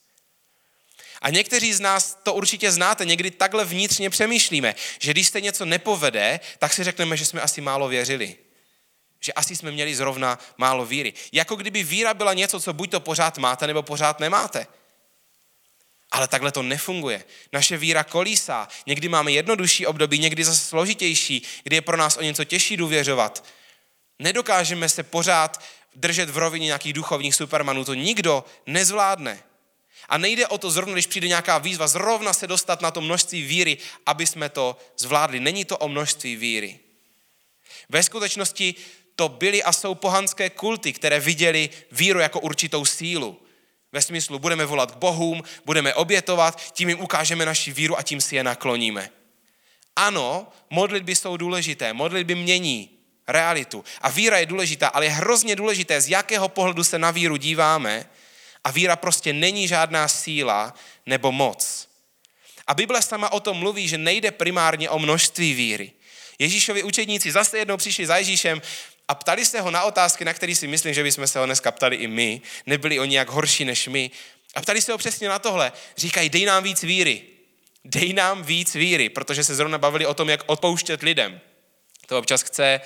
A 1.23 1.31
někteří 1.31 1.73
z 1.73 1.81
nás 1.81 2.19
to 2.23 2.35
určitě 2.35 2.73
znáte, 2.73 3.05
někdy 3.05 3.31
takhle 3.31 3.65
vnitřně 3.65 4.11
přemýšlíme, 4.11 4.75
že 5.01 5.11
když 5.11 5.29
se 5.29 5.41
něco 5.41 5.65
nepovede, 5.65 6.41
tak 6.59 6.73
si 6.73 6.85
řekneme, 6.85 7.17
že 7.17 7.25
jsme 7.25 7.41
asi 7.41 7.61
málo 7.61 7.89
věřili. 7.89 8.37
Že 9.21 9.33
asi 9.33 9.57
jsme 9.57 9.71
měli 9.71 9.95
zrovna 9.95 10.39
málo 10.57 10.87
víry. 10.87 11.13
Jako 11.33 11.57
kdyby 11.57 11.83
víra 11.83 12.15
byla 12.15 12.35
něco, 12.35 12.61
co 12.61 12.73
buď 12.73 12.91
to 12.91 13.01
pořád 13.01 13.39
máte, 13.39 13.67
nebo 13.67 13.83
pořád 13.83 14.21
nemáte. 14.21 14.67
Ale 16.11 16.29
takhle 16.29 16.53
to 16.53 16.63
nefunguje. 16.63 17.25
Naše 17.53 17.77
víra 17.77 18.05
kolísá. 18.05 18.69
Někdy 18.87 19.09
máme 19.09 19.33
jednodušší 19.33 19.87
období, 19.87 20.19
někdy 20.19 20.45
zase 20.45 20.65
složitější, 20.65 21.43
kdy 21.63 21.77
je 21.77 21.83
pro 21.83 21.97
nás 21.97 22.17
o 22.17 22.23
něco 22.23 22.45
těžší 22.45 22.77
důvěřovat. 22.77 23.45
Nedokážeme 24.19 24.89
se 24.89 25.03
pořád 25.03 25.63
držet 25.97 26.31
v 26.31 26.39
rovině 26.39 26.67
nějakých 26.67 26.93
duchovních 26.93 27.35
supermanů. 27.35 27.85
To 27.85 27.95
nikdo 27.95 28.45
nezvládne. 28.67 29.43
A 30.09 30.19
nejde 30.19 30.47
o 30.47 30.59
to 30.59 30.71
zrovna, 30.71 30.93
když 30.93 31.07
přijde 31.07 31.29
nějaká 31.29 31.59
výzva, 31.59 31.87
zrovna 31.87 32.33
se 32.33 32.47
dostat 32.47 32.81
na 32.81 32.91
to 32.91 33.01
množství 33.01 33.43
víry, 33.43 33.79
aby 34.07 34.27
jsme 34.27 34.49
to 34.49 34.77
zvládli. 34.99 35.41
Není 35.41 35.65
to 35.65 35.79
o 35.79 35.89
množství 35.89 36.37
víry. 36.37 36.79
Ve 37.89 38.03
skutečnosti 38.03 38.75
to 39.17 39.29
byly 39.29 39.63
a 39.63 39.73
jsou 39.73 39.95
pohanské 39.95 40.51
kulty, 40.51 40.93
které 40.93 41.21
viděli 41.21 41.71
víru 41.93 42.19
jako 42.19 42.41
určitou 42.41 42.85
sílu. 42.85 43.43
Ve 43.93 44.03
smyslu, 44.03 44.39
budeme 44.39 44.65
volat 44.65 44.91
k 44.91 44.97
bohům, 44.97 45.43
budeme 45.65 45.95
obětovat, 45.95 46.73
tím 46.73 46.89
jim 46.89 47.01
ukážeme 47.01 47.47
naši 47.47 47.73
víru 47.73 47.99
a 47.99 48.03
tím 48.03 48.21
si 48.21 48.37
je 48.37 48.45
nakloníme. 48.45 49.11
Ano, 49.97 50.49
modlitby 50.71 51.17
jsou 51.17 51.37
důležité, 51.37 51.93
modlitby 51.93 52.35
mění 52.35 52.96
realitu. 53.29 53.85
A 54.01 54.11
víra 54.11 54.39
je 54.39 54.47
důležitá, 54.47 54.89
ale 54.89 55.05
je 55.05 55.11
hrozně 55.11 55.57
důležité, 55.57 56.01
z 56.01 56.09
jakého 56.09 56.49
pohledu 56.49 56.85
se 56.85 56.99
na 56.99 57.11
víru 57.11 57.37
díváme. 57.37 58.07
A 58.65 58.71
víra 58.71 58.97
prostě 58.97 59.33
není 59.33 59.69
žádná 59.69 60.09
síla 60.09 60.75
nebo 61.07 61.33
moc. 61.33 61.89
A 62.67 62.75
Bible 62.75 63.03
sama 63.03 63.33
o 63.33 63.41
tom 63.41 63.57
mluví, 63.57 63.89
že 63.89 63.99
nejde 63.99 64.31
primárně 64.31 64.91
o 64.91 64.99
množství 64.99 65.55
víry. 65.55 65.93
Ježíšovi 66.39 66.83
učedníci 66.83 67.33
zase 67.33 67.59
jednou 67.59 67.77
přišli 67.77 68.07
za 68.07 68.17
Ježíšem 68.17 68.63
a 69.09 69.15
ptali 69.15 69.47
se 69.47 69.61
ho 69.61 69.71
na 69.71 69.83
otázky, 69.83 70.25
na 70.25 70.35
které 70.35 70.55
si 70.55 70.67
myslím, 70.67 70.95
že 70.95 71.03
bychom 71.03 71.27
se 71.27 71.39
ho 71.39 71.47
dneska 71.47 71.73
ptali 71.73 71.97
i 71.97 72.07
my. 72.07 72.41
Nebyli 72.67 72.99
oni 72.99 73.17
jak 73.17 73.29
horší 73.29 73.65
než 73.65 73.89
my. 73.89 74.11
A 74.55 74.61
ptali 74.61 74.83
se 74.83 74.93
ho 74.93 74.99
přesně 74.99 75.29
na 75.29 75.39
tohle. 75.39 75.73
Říkají, 75.97 76.29
dej 76.29 76.45
nám 76.45 76.63
víc 76.63 76.83
víry. 76.83 77.23
Dej 77.85 78.13
nám 78.13 78.43
víc 78.43 78.75
víry, 78.75 79.09
protože 79.09 79.45
se 79.45 79.55
zrovna 79.55 79.79
bavili 79.79 80.07
o 80.07 80.15
tom, 80.15 80.29
jak 80.29 80.41
odpouštět 80.47 81.03
lidem. 81.03 81.41
To 82.07 82.19
občas 82.19 82.43
chce 82.43 82.81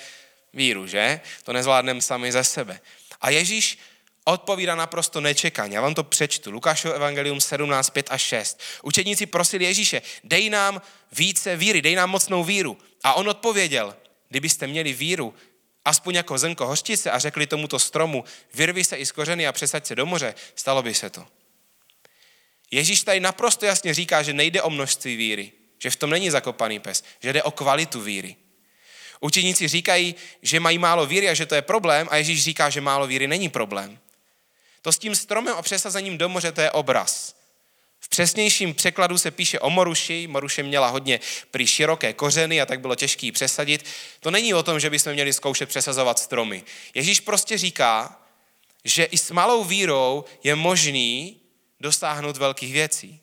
víru, 0.53 0.87
že? 0.87 1.21
To 1.43 1.53
nezvládneme 1.53 2.01
sami 2.01 2.31
ze 2.31 2.43
sebe. 2.43 2.79
A 3.21 3.29
Ježíš 3.29 3.77
odpovídá 4.23 4.75
naprosto 4.75 5.21
nečekaně. 5.21 5.75
Já 5.75 5.81
vám 5.81 5.93
to 5.93 6.03
přečtu. 6.03 6.51
Lukášovo 6.51 6.93
evangelium 6.93 7.41
17, 7.41 7.89
5 7.89 8.07
a 8.09 8.17
6. 8.17 8.59
Učedníci 8.83 9.25
prosili 9.25 9.65
Ježíše, 9.65 10.01
dej 10.23 10.49
nám 10.49 10.81
více 11.11 11.55
víry, 11.55 11.81
dej 11.81 11.95
nám 11.95 12.09
mocnou 12.09 12.43
víru. 12.43 12.77
A 13.03 13.13
on 13.13 13.29
odpověděl, 13.29 13.95
kdybyste 14.29 14.67
měli 14.67 14.93
víru, 14.93 15.33
aspoň 15.85 16.15
jako 16.15 16.37
zrnko 16.37 16.67
hořčice 16.67 17.11
a 17.11 17.19
řekli 17.19 17.47
tomuto 17.47 17.79
stromu, 17.79 18.23
vyrvi 18.53 18.83
se 18.83 18.97
i 18.97 19.05
z 19.05 19.11
kořeny 19.11 19.47
a 19.47 19.51
přesaď 19.51 19.85
se 19.85 19.95
do 19.95 20.05
moře, 20.05 20.35
stalo 20.55 20.83
by 20.83 20.93
se 20.93 21.09
to. 21.09 21.27
Ježíš 22.71 23.03
tady 23.03 23.19
naprosto 23.19 23.65
jasně 23.65 23.93
říká, 23.93 24.23
že 24.23 24.33
nejde 24.33 24.61
o 24.61 24.69
množství 24.69 25.15
víry, 25.15 25.51
že 25.79 25.89
v 25.89 25.95
tom 25.95 26.09
není 26.09 26.29
zakopaný 26.29 26.79
pes, 26.79 27.03
že 27.19 27.33
jde 27.33 27.43
o 27.43 27.51
kvalitu 27.51 28.01
víry. 28.01 28.35
Učeníci 29.23 29.67
říkají, 29.67 30.15
že 30.41 30.59
mají 30.59 30.77
málo 30.77 31.05
víry 31.05 31.29
a 31.29 31.33
že 31.33 31.45
to 31.45 31.55
je 31.55 31.61
problém 31.61 32.07
a 32.11 32.15
Ježíš 32.15 32.43
říká, 32.43 32.69
že 32.69 32.81
málo 32.81 33.07
víry 33.07 33.27
není 33.27 33.49
problém. 33.49 33.99
To 34.81 34.91
s 34.91 34.97
tím 34.97 35.15
stromem 35.15 35.55
a 35.57 35.61
přesazením 35.61 36.17
do 36.17 36.29
moře, 36.29 36.51
to 36.51 36.61
je 36.61 36.71
obraz. 36.71 37.35
V 37.99 38.09
přesnějším 38.09 38.73
překladu 38.73 39.17
se 39.17 39.31
píše 39.31 39.59
o 39.59 39.69
moruši. 39.69 40.27
Moruše 40.27 40.63
měla 40.63 40.87
hodně 40.87 41.19
prý 41.51 41.67
široké 41.67 42.13
kořeny 42.13 42.61
a 42.61 42.65
tak 42.65 42.81
bylo 42.81 42.95
těžké 42.95 43.25
ji 43.25 43.31
přesadit. 43.31 43.85
To 44.19 44.31
není 44.31 44.53
o 44.53 44.63
tom, 44.63 44.79
že 44.79 44.89
bychom 44.89 45.13
měli 45.13 45.33
zkoušet 45.33 45.69
přesazovat 45.69 46.19
stromy. 46.19 46.63
Ježíš 46.93 47.19
prostě 47.19 47.57
říká, 47.57 48.19
že 48.83 49.03
i 49.03 49.17
s 49.17 49.31
malou 49.31 49.63
vírou 49.63 50.25
je 50.43 50.55
možný 50.55 51.37
dosáhnout 51.79 52.37
velkých 52.37 52.73
věcí. 52.73 53.19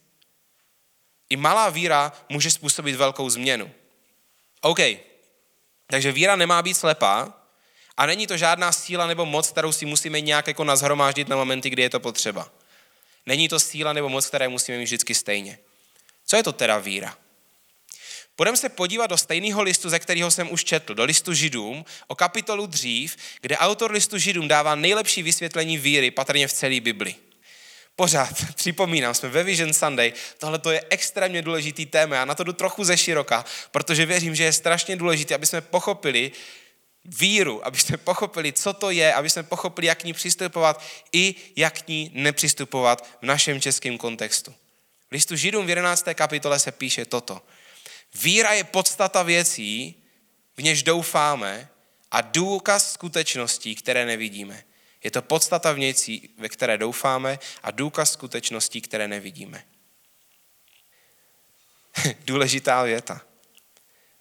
I 1.30 1.36
malá 1.36 1.70
víra 1.70 2.12
může 2.28 2.50
způsobit 2.50 2.96
velkou 2.96 3.30
změnu. 3.30 3.70
OK, 4.60 4.78
takže 5.90 6.12
víra 6.12 6.36
nemá 6.36 6.62
být 6.62 6.74
slepá 6.74 7.32
a 7.96 8.06
není 8.06 8.26
to 8.26 8.36
žádná 8.36 8.72
síla 8.72 9.06
nebo 9.06 9.26
moc, 9.26 9.50
kterou 9.50 9.72
si 9.72 9.86
musíme 9.86 10.20
nějak 10.20 10.46
jako 10.46 10.64
nazhromáždit 10.64 11.28
na 11.28 11.36
momenty, 11.36 11.70
kdy 11.70 11.82
je 11.82 11.90
to 11.90 12.00
potřeba. 12.00 12.50
Není 13.26 13.48
to 13.48 13.60
síla 13.60 13.92
nebo 13.92 14.08
moc, 14.08 14.26
které 14.26 14.48
musíme 14.48 14.78
mít 14.78 14.84
vždycky 14.84 15.14
stejně. 15.14 15.58
Co 16.26 16.36
je 16.36 16.42
to 16.42 16.52
teda 16.52 16.78
víra? 16.78 17.16
Půjdeme 18.36 18.56
se 18.56 18.68
podívat 18.68 19.06
do 19.06 19.18
stejného 19.18 19.62
listu, 19.62 19.88
ze 19.88 19.98
kterého 19.98 20.30
jsem 20.30 20.52
už 20.52 20.64
četl, 20.64 20.94
do 20.94 21.04
listu 21.04 21.34
Židům, 21.34 21.84
o 22.06 22.14
kapitolu 22.14 22.66
dřív, 22.66 23.16
kde 23.40 23.58
autor 23.58 23.90
listu 23.90 24.18
Židům 24.18 24.48
dává 24.48 24.74
nejlepší 24.74 25.22
vysvětlení 25.22 25.78
víry 25.78 26.10
patrně 26.10 26.48
v 26.48 26.52
celé 26.52 26.80
Bibli. 26.80 27.14
Pořád, 27.98 28.34
připomínám, 28.54 29.14
jsme 29.14 29.28
ve 29.28 29.42
Vision 29.42 29.72
Sunday, 29.72 30.12
tohle 30.38 30.58
to 30.58 30.70
je 30.70 30.84
extrémně 30.90 31.42
důležitý 31.42 31.86
téma, 31.86 32.16
já 32.16 32.24
na 32.24 32.34
to 32.34 32.44
jdu 32.44 32.52
trochu 32.52 32.84
ze 32.84 32.96
široka, 32.96 33.44
protože 33.70 34.06
věřím, 34.06 34.34
že 34.34 34.44
je 34.44 34.52
strašně 34.52 34.96
důležité, 34.96 35.34
aby 35.34 35.46
jsme 35.46 35.60
pochopili, 35.60 36.32
víru, 37.04 37.66
aby 37.66 37.78
jsme 37.78 37.96
pochopili, 37.96 38.52
co 38.52 38.72
to 38.72 38.90
je, 38.90 39.14
aby 39.14 39.30
jsme 39.30 39.42
pochopili, 39.42 39.86
jak 39.86 39.98
k 39.98 40.04
ní 40.04 40.12
přistupovat 40.12 40.82
i 41.12 41.34
jak 41.56 41.82
k 41.82 41.88
ní 41.88 42.10
nepřistupovat 42.14 43.06
v 43.22 43.26
našem 43.26 43.60
českém 43.60 43.98
kontextu. 43.98 44.54
V 45.08 45.12
listu 45.12 45.36
Židům 45.36 45.66
v 45.66 45.68
11. 45.68 46.04
kapitole 46.14 46.58
se 46.58 46.72
píše 46.72 47.04
toto. 47.04 47.42
Víra 48.22 48.52
je 48.52 48.64
podstata 48.64 49.22
věcí, 49.22 49.94
v 50.56 50.62
něž 50.62 50.82
doufáme 50.82 51.68
a 52.10 52.20
důkaz 52.20 52.92
skutečností, 52.92 53.74
které 53.74 54.06
nevidíme. 54.06 54.64
Je 55.04 55.10
to 55.10 55.22
podstata 55.22 55.72
věcí, 55.72 56.30
ve 56.38 56.48
které 56.48 56.78
doufáme 56.78 57.38
a 57.62 57.70
důkaz 57.70 58.12
skutečností, 58.12 58.80
které 58.80 59.08
nevidíme. 59.08 59.64
Důležitá 62.24 62.82
věta. 62.82 63.20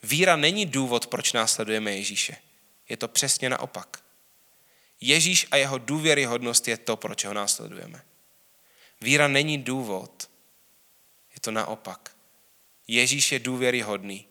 Víra 0.04 0.36
není 0.36 0.66
důvod, 0.66 1.08
proč 1.08 1.34
následujeme 1.34 1.96
Ježíše. 1.96 2.38
Je 2.90 2.98
to 2.98 3.08
přesně 3.08 3.50
naopak. 3.50 4.04
Ježíš 5.02 5.48
a 5.52 5.58
jeho 5.58 5.78
důvěryhodnost 5.78 6.68
je 6.68 6.78
to, 6.78 6.98
proč 6.98 7.26
ho 7.26 7.34
následujeme. 7.34 8.02
Víra 9.02 9.28
není 9.28 9.58
důvod, 9.58 10.30
je 11.34 11.40
to 11.42 11.52
naopak. 11.52 12.16
Ježíš 12.88 13.32
je 13.32 13.40
důvěryhodný. 13.40 14.28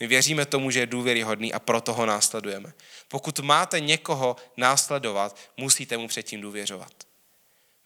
My 0.00 0.06
věříme 0.06 0.46
tomu, 0.46 0.70
že 0.70 0.80
je 0.80 0.86
důvěryhodný 0.86 1.52
a 1.52 1.58
proto 1.58 1.94
ho 1.94 2.06
následujeme. 2.06 2.72
Pokud 3.08 3.38
máte 3.38 3.80
někoho 3.80 4.36
následovat, 4.56 5.38
musíte 5.56 5.96
mu 5.96 6.08
předtím 6.08 6.40
důvěřovat. 6.40 6.92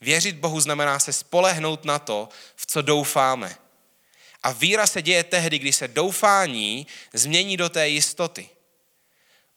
Věřit 0.00 0.36
Bohu 0.36 0.60
znamená 0.60 0.98
se 0.98 1.12
spolehnout 1.12 1.84
na 1.84 1.98
to, 1.98 2.28
v 2.56 2.66
co 2.66 2.82
doufáme. 2.82 3.56
A 4.42 4.52
víra 4.52 4.86
se 4.86 5.02
děje 5.02 5.24
tehdy, 5.24 5.58
kdy 5.58 5.72
se 5.72 5.88
doufání 5.88 6.86
změní 7.12 7.56
do 7.56 7.68
té 7.68 7.88
jistoty. 7.88 8.48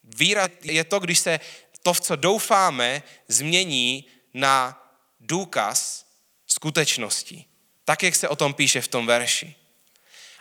Víra 0.04 0.50
je 0.62 0.84
to, 0.84 1.00
když 1.00 1.20
se 1.20 1.40
to, 1.82 1.94
v 1.94 2.02
co 2.02 2.16
doufáme, 2.16 3.04
změní 3.28 4.06
na 4.34 4.82
důkaz 5.20 6.06
skutečnosti. 6.48 7.46
Tak, 7.86 8.04
jak 8.04 8.16
se 8.16 8.30
o 8.30 8.36
tom 8.36 8.54
píše 8.54 8.82
v 8.82 8.88
tom 8.88 9.06
verši. 9.06 9.56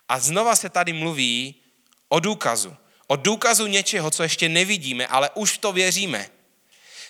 A 0.08 0.20
znova 0.20 0.56
se 0.56 0.68
tady 0.68 0.92
mluví 0.92 1.63
o 2.08 2.20
důkazu. 2.20 2.76
O 3.06 3.16
důkazu 3.16 3.66
něčeho, 3.66 4.10
co 4.10 4.22
ještě 4.22 4.48
nevidíme, 4.48 5.06
ale 5.06 5.30
už 5.34 5.58
to 5.58 5.72
věříme. 5.72 6.30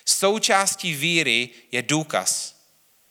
Součástí 0.05 0.93
víry 0.93 1.49
je 1.71 1.81
důkaz. 1.81 2.55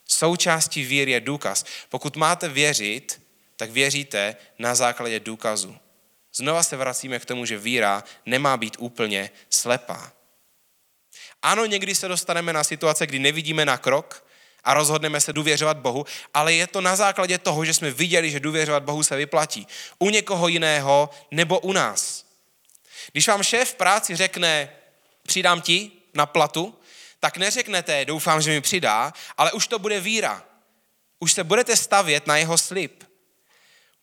Součástí 0.09 0.85
víry 0.85 1.11
je 1.11 1.21
důkaz. 1.21 1.65
Pokud 1.89 2.17
máte 2.17 2.49
věřit, 2.49 3.23
tak 3.57 3.71
věříte 3.71 4.37
na 4.59 4.75
základě 4.75 5.21
důkazu. 5.21 5.77
Znova 6.35 6.63
se 6.63 6.77
vracíme 6.77 7.19
k 7.19 7.25
tomu, 7.25 7.47
že 7.47 7.59
víra 7.59 8.05
nemá 8.27 8.57
být 8.57 8.77
úplně 8.79 9.31
slepá. 9.51 10.13
Ano, 11.43 11.67
někdy 11.67 11.95
se 11.95 12.09
dostaneme 12.09 12.53
na 12.53 12.65
situace, 12.65 13.07
kdy 13.07 13.19
nevidíme 13.19 13.65
na 13.65 13.79
krok 13.79 14.24
a 14.65 14.75
rozhodneme 14.75 15.21
se 15.21 15.33
důvěřovat 15.33 15.77
Bohu, 15.77 16.07
ale 16.35 16.55
je 16.55 16.67
to 16.67 16.81
na 16.81 16.97
základě 16.97 17.39
toho, 17.39 17.65
že 17.65 17.75
jsme 17.75 17.91
viděli, 17.91 18.31
že 18.31 18.41
důvěřovat 18.41 18.83
Bohu 18.83 19.03
se 19.03 19.17
vyplatí. 19.17 19.67
U 19.99 20.11
někoho 20.11 20.49
jiného 20.49 21.11
nebo 21.31 21.61
u 21.61 21.73
nás. 21.73 22.25
Když 23.13 23.29
vám 23.29 23.43
šéf 23.43 23.71
v 23.71 23.75
práci 23.75 24.17
řekne, 24.17 24.71
přidám 25.27 25.61
ti 25.61 25.91
na 26.15 26.27
platu, 26.27 26.79
tak 27.21 27.37
neřeknete, 27.37 28.05
doufám, 28.05 28.43
že 28.43 28.51
mi 28.51 28.61
přidá, 28.61 29.13
ale 29.37 29.53
už 29.53 29.67
to 29.67 29.79
bude 29.79 30.01
víra. 30.01 30.45
Už 31.19 31.33
se 31.33 31.45
budete 31.45 31.77
stavět 31.77 32.27
na 32.27 32.37
jeho 32.37 32.59
slib. 32.59 33.05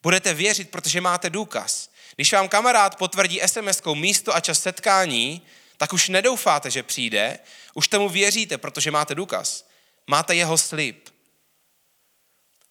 Budete 0.02 0.34
věřit, 0.34 0.70
protože 0.70 1.00
máte 1.00 1.30
důkaz. 1.30 1.90
Když 2.14 2.32
vám 2.32 2.48
kamarád 2.48 2.96
potvrdí 2.96 3.40
SMS-kou 3.42 3.94
místo 3.94 4.34
a 4.34 4.40
čas 4.40 4.60
setkání, 4.60 5.42
tak 5.76 5.92
už 5.92 6.08
nedoufáte, 6.08 6.70
že 6.70 6.82
přijde, 6.82 7.38
už 7.74 7.88
tomu 7.88 8.08
věříte, 8.08 8.58
protože 8.58 8.90
máte 8.90 9.14
důkaz. 9.14 9.64
Máte 10.06 10.34
jeho 10.34 10.58
slib. 10.58 11.08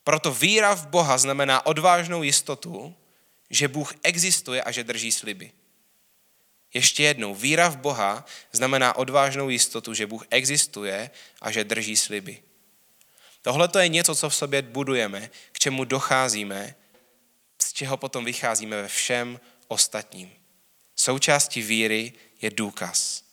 Proto 0.03 0.33
víra 0.33 0.73
v 0.73 0.87
Boha 0.87 1.17
znamená 1.17 1.65
odvážnou 1.65 2.23
jistotu, 2.23 2.95
že 3.49 3.67
Bůh 3.67 3.93
existuje 4.03 4.63
a 4.63 4.71
že 4.71 4.83
drží 4.83 5.11
sliby. 5.11 5.51
Ještě 6.73 7.03
jednou, 7.03 7.35
víra 7.35 7.69
v 7.69 7.77
Boha 7.77 8.25
znamená 8.51 8.95
odvážnou 8.95 9.49
jistotu, 9.49 9.93
že 9.93 10.07
Bůh 10.07 10.25
existuje 10.29 11.11
a 11.41 11.51
že 11.51 11.63
drží 11.63 11.97
sliby. 11.97 12.43
Tohle 13.41 13.67
to 13.67 13.79
je 13.79 13.87
něco, 13.87 14.15
co 14.15 14.29
v 14.29 14.35
sobě 14.35 14.61
budujeme, 14.61 15.29
k 15.51 15.59
čemu 15.59 15.83
docházíme, 15.83 16.75
z 17.61 17.73
čeho 17.73 17.97
potom 17.97 18.25
vycházíme 18.25 18.81
ve 18.81 18.87
všem 18.87 19.39
ostatním. 19.67 20.31
Součástí 20.95 21.61
víry 21.61 22.13
je 22.41 22.49
důkaz. 22.49 23.23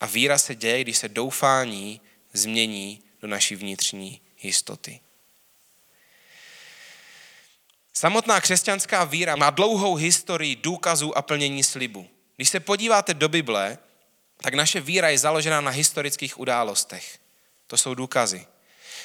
A 0.00 0.06
víra 0.06 0.38
se 0.38 0.54
děje, 0.54 0.80
když 0.80 0.98
se 0.98 1.08
doufání 1.08 2.00
změní 2.36 3.02
do 3.22 3.28
naší 3.28 3.56
vnitřní 3.56 4.20
jistoty. 4.42 5.00
Samotná 7.92 8.40
křesťanská 8.40 9.04
víra 9.04 9.36
má 9.36 9.50
dlouhou 9.50 9.94
historii 9.94 10.56
důkazů 10.56 11.18
a 11.18 11.22
plnění 11.22 11.62
slibu. 11.64 12.08
Když 12.36 12.48
se 12.48 12.60
podíváte 12.60 13.14
do 13.14 13.28
Bible, 13.28 13.78
tak 14.40 14.54
naše 14.54 14.80
víra 14.80 15.08
je 15.08 15.18
založena 15.18 15.60
na 15.60 15.70
historických 15.70 16.40
událostech. 16.40 17.18
To 17.66 17.76
jsou 17.76 17.94
důkazy. 17.94 18.46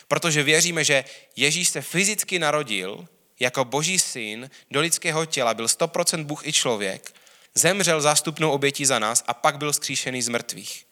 Protože 0.08 0.44
věříme, 0.44 0.84
že 0.84 1.06
Ježíš 1.36 1.70
se 1.70 1.82
fyzicky 1.82 2.40
narodil 2.40 3.08
jako 3.40 3.66
boží 3.66 4.00
syn 4.00 4.50
do 4.72 4.82
lidského 4.82 5.26
těla, 5.26 5.54
byl 5.54 5.66
100% 5.66 6.24
Bůh 6.24 6.48
i 6.48 6.54
člověk, 6.54 7.14
zemřel 7.56 8.02
zástupnou 8.02 8.52
obětí 8.52 8.86
za 8.86 9.00
nás 9.00 9.24
a 9.28 9.34
pak 9.34 9.58
byl 9.58 9.74
skříšený 9.74 10.22
z 10.22 10.30
mrtvých. 10.30 10.86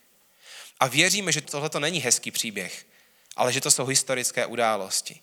A 0.79 0.87
věříme, 0.87 1.31
že 1.31 1.41
tohle 1.41 1.69
to 1.69 1.79
není 1.79 1.99
hezký 1.99 2.31
příběh, 2.31 2.85
ale 3.35 3.53
že 3.53 3.61
to 3.61 3.71
jsou 3.71 3.85
historické 3.85 4.45
události. 4.45 5.19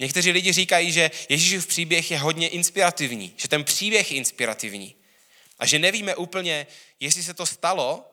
Někteří 0.00 0.30
lidi 0.30 0.52
říkají, 0.52 0.92
že 0.92 1.10
Ježíšův 1.28 1.66
příběh 1.66 2.10
je 2.10 2.18
hodně 2.18 2.48
inspirativní, 2.48 3.34
že 3.36 3.48
ten 3.48 3.64
příběh 3.64 4.10
je 4.10 4.16
inspirativní. 4.16 4.94
A 5.58 5.66
že 5.66 5.78
nevíme 5.78 6.16
úplně, 6.16 6.66
jestli 7.00 7.22
se 7.22 7.34
to 7.34 7.46
stalo, 7.46 8.04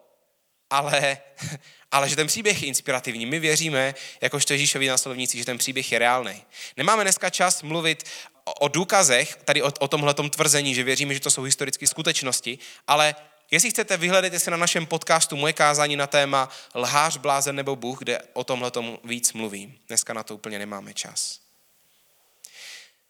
ale, 0.69 1.17
ale 1.91 2.09
že 2.09 2.15
ten 2.15 2.27
příběh 2.27 2.61
je 2.61 2.67
inspirativní. 2.67 3.25
My 3.25 3.39
věříme, 3.39 3.95
jakožto 4.21 4.53
Ježíšovi 4.53 4.87
následovníci, 4.87 5.37
že 5.37 5.45
ten 5.45 5.57
příběh 5.57 5.91
je 5.91 5.99
reálný. 5.99 6.43
Nemáme 6.77 7.03
dneska 7.03 7.29
čas 7.29 7.63
mluvit 7.63 8.03
o, 8.43 8.53
o 8.53 8.67
důkazech, 8.67 9.35
tady 9.45 9.61
o, 9.61 9.71
o 9.79 9.87
tomhle 9.87 10.13
tvrzení, 10.13 10.75
že 10.75 10.83
věříme, 10.83 11.13
že 11.13 11.19
to 11.19 11.31
jsou 11.31 11.43
historické 11.43 11.87
skutečnosti, 11.87 12.59
ale 12.87 13.15
Jestli 13.51 13.69
chcete, 13.69 13.97
vyhledejte 13.97 14.39
si 14.39 14.51
na 14.51 14.57
našem 14.57 14.85
podcastu 14.85 15.35
moje 15.35 15.53
kázání 15.53 15.95
na 15.95 16.07
téma 16.07 16.49
Lhář, 16.75 17.17
blázen 17.17 17.55
nebo 17.55 17.75
Bůh, 17.75 17.99
kde 17.99 18.21
o 18.33 18.43
tomhle 18.43 18.71
víc 19.03 19.33
mluvím. 19.33 19.77
Dneska 19.87 20.13
na 20.13 20.23
to 20.23 20.35
úplně 20.35 20.59
nemáme 20.59 20.93
čas. 20.93 21.39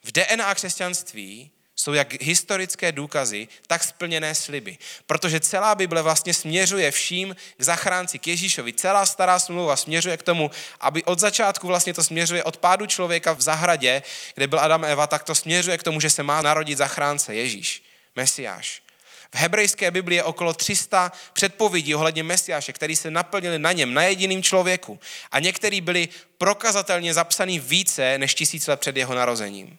V 0.04 0.12
DNA 0.12 0.56
křesťanství 0.56 1.52
jsou 1.76 1.94
jak 1.94 2.22
historické 2.22 2.92
důkazy, 2.92 3.48
tak 3.68 3.84
splněné 3.84 4.36
sliby. 4.36 4.78
Protože 5.06 5.40
celá 5.40 5.76
Bible 5.76 6.02
vlastně 6.02 6.34
směřuje 6.34 6.92
vším 6.92 7.36
k 7.58 7.62
zachránci, 7.64 8.20
k 8.20 8.28
Ježíšovi. 8.28 8.74
Celá 8.74 9.06
stará 9.06 9.40
smlouva 9.40 9.76
směřuje 9.76 10.18
k 10.18 10.24
tomu, 10.24 10.52
aby 10.80 11.04
od 11.04 11.20
začátku 11.20 11.68
vlastně 11.68 11.94
to 11.94 12.04
směřuje 12.04 12.44
od 12.44 12.58
pádu 12.58 12.86
člověka 12.86 13.34
v 13.34 13.42
zahradě, 13.42 14.04
kde 14.36 14.48
byl 14.48 14.60
Adam 14.60 14.84
a 14.84 14.88
Eva, 14.88 15.08
tak 15.08 15.24
to 15.24 15.36
směřuje 15.36 15.78
k 15.78 15.84
tomu, 15.84 16.00
že 16.00 16.10
se 16.10 16.24
má 16.24 16.42
narodit 16.42 16.78
zachránce 16.78 17.36
Ježíš, 17.36 17.84
Mesiáš. 18.16 18.87
V 19.34 19.36
hebrejské 19.36 19.92
Biblii 19.92 20.18
je 20.18 20.24
okolo 20.24 20.54
300 20.54 21.12
předpovědí 21.34 21.96
ohledně 21.96 22.24
Mesiáše, 22.24 22.74
které 22.74 22.96
se 22.96 23.12
naplnily 23.12 23.60
na 23.60 23.72
něm, 23.72 23.94
na 23.94 24.04
jediným 24.04 24.44
člověku. 24.44 25.00
A 25.32 25.40
některý 25.40 25.82
byli 25.82 26.10
prokazatelně 26.38 27.14
zapsaný 27.14 27.60
více 27.60 28.18
než 28.18 28.36
tisíc 28.36 28.68
let 28.68 28.80
před 28.80 28.98
jeho 28.98 29.16
narozením. 29.16 29.78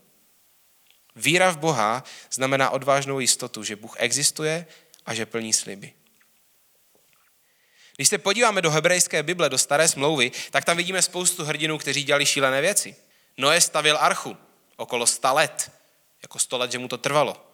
Víra 1.17 1.51
v 1.51 1.59
Boha 1.59 2.05
znamená 2.33 2.71
odvážnou 2.71 3.21
jistotu, 3.21 3.65
že 3.65 3.77
Bůh 3.77 3.97
existuje 3.99 4.67
a 5.07 5.15
že 5.15 5.27
plní 5.27 5.53
sliby. 5.53 5.93
Když 7.97 8.09
se 8.09 8.19
podíváme 8.19 8.63
do 8.63 8.71
hebrejské 8.71 9.23
Bible, 9.23 9.49
do 9.49 9.59
staré 9.59 9.89
smlouvy, 9.89 10.33
tak 10.51 10.65
tam 10.65 10.77
vidíme 10.77 11.03
spoustu 11.03 11.45
hrdinů, 11.45 11.79
kteří 11.79 12.05
dělali 12.05 12.27
šílené 12.27 12.61
věci. 12.61 12.97
Noé 13.37 13.61
stavil 13.61 13.99
archu 14.01 14.37
okolo 14.77 15.07
100 15.07 15.35
let, 15.35 15.73
jako 16.23 16.39
100 16.39 16.59
let, 16.59 16.73
že 16.73 16.79
mu 16.79 16.89
to 16.89 16.99
trvalo. 16.99 17.48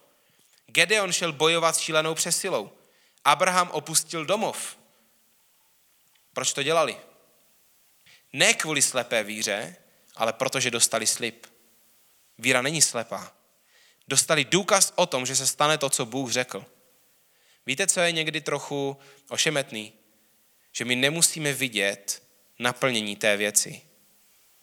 Gedeon 0.67 1.11
šel 1.11 1.33
bojovat 1.33 1.75
s 1.75 1.79
šílenou 1.79 2.15
přesilou. 2.15 2.71
Abraham 3.23 3.69
opustil 3.71 4.25
domov. 4.25 4.77
Proč 6.33 6.53
to 6.53 6.63
dělali? 6.63 6.97
Ne 8.33 8.53
kvůli 8.53 8.81
slepé 8.81 9.23
víře, 9.23 9.75
ale 10.15 10.33
protože 10.33 10.71
dostali 10.71 11.07
slib. 11.07 11.45
Víra 12.37 12.61
není 12.61 12.81
slepá 12.81 13.35
dostali 14.07 14.45
důkaz 14.45 14.93
o 14.95 15.05
tom, 15.05 15.25
že 15.25 15.35
se 15.35 15.47
stane 15.47 15.77
to, 15.77 15.89
co 15.89 16.05
Bůh 16.05 16.31
řekl. 16.31 16.65
Víte, 17.65 17.87
co 17.87 17.99
je 17.99 18.11
někdy 18.11 18.41
trochu 18.41 18.97
ošemetný? 19.29 19.93
Že 20.71 20.85
my 20.85 20.95
nemusíme 20.95 21.53
vidět 21.53 22.23
naplnění 22.59 23.15
té 23.15 23.37
věci. 23.37 23.81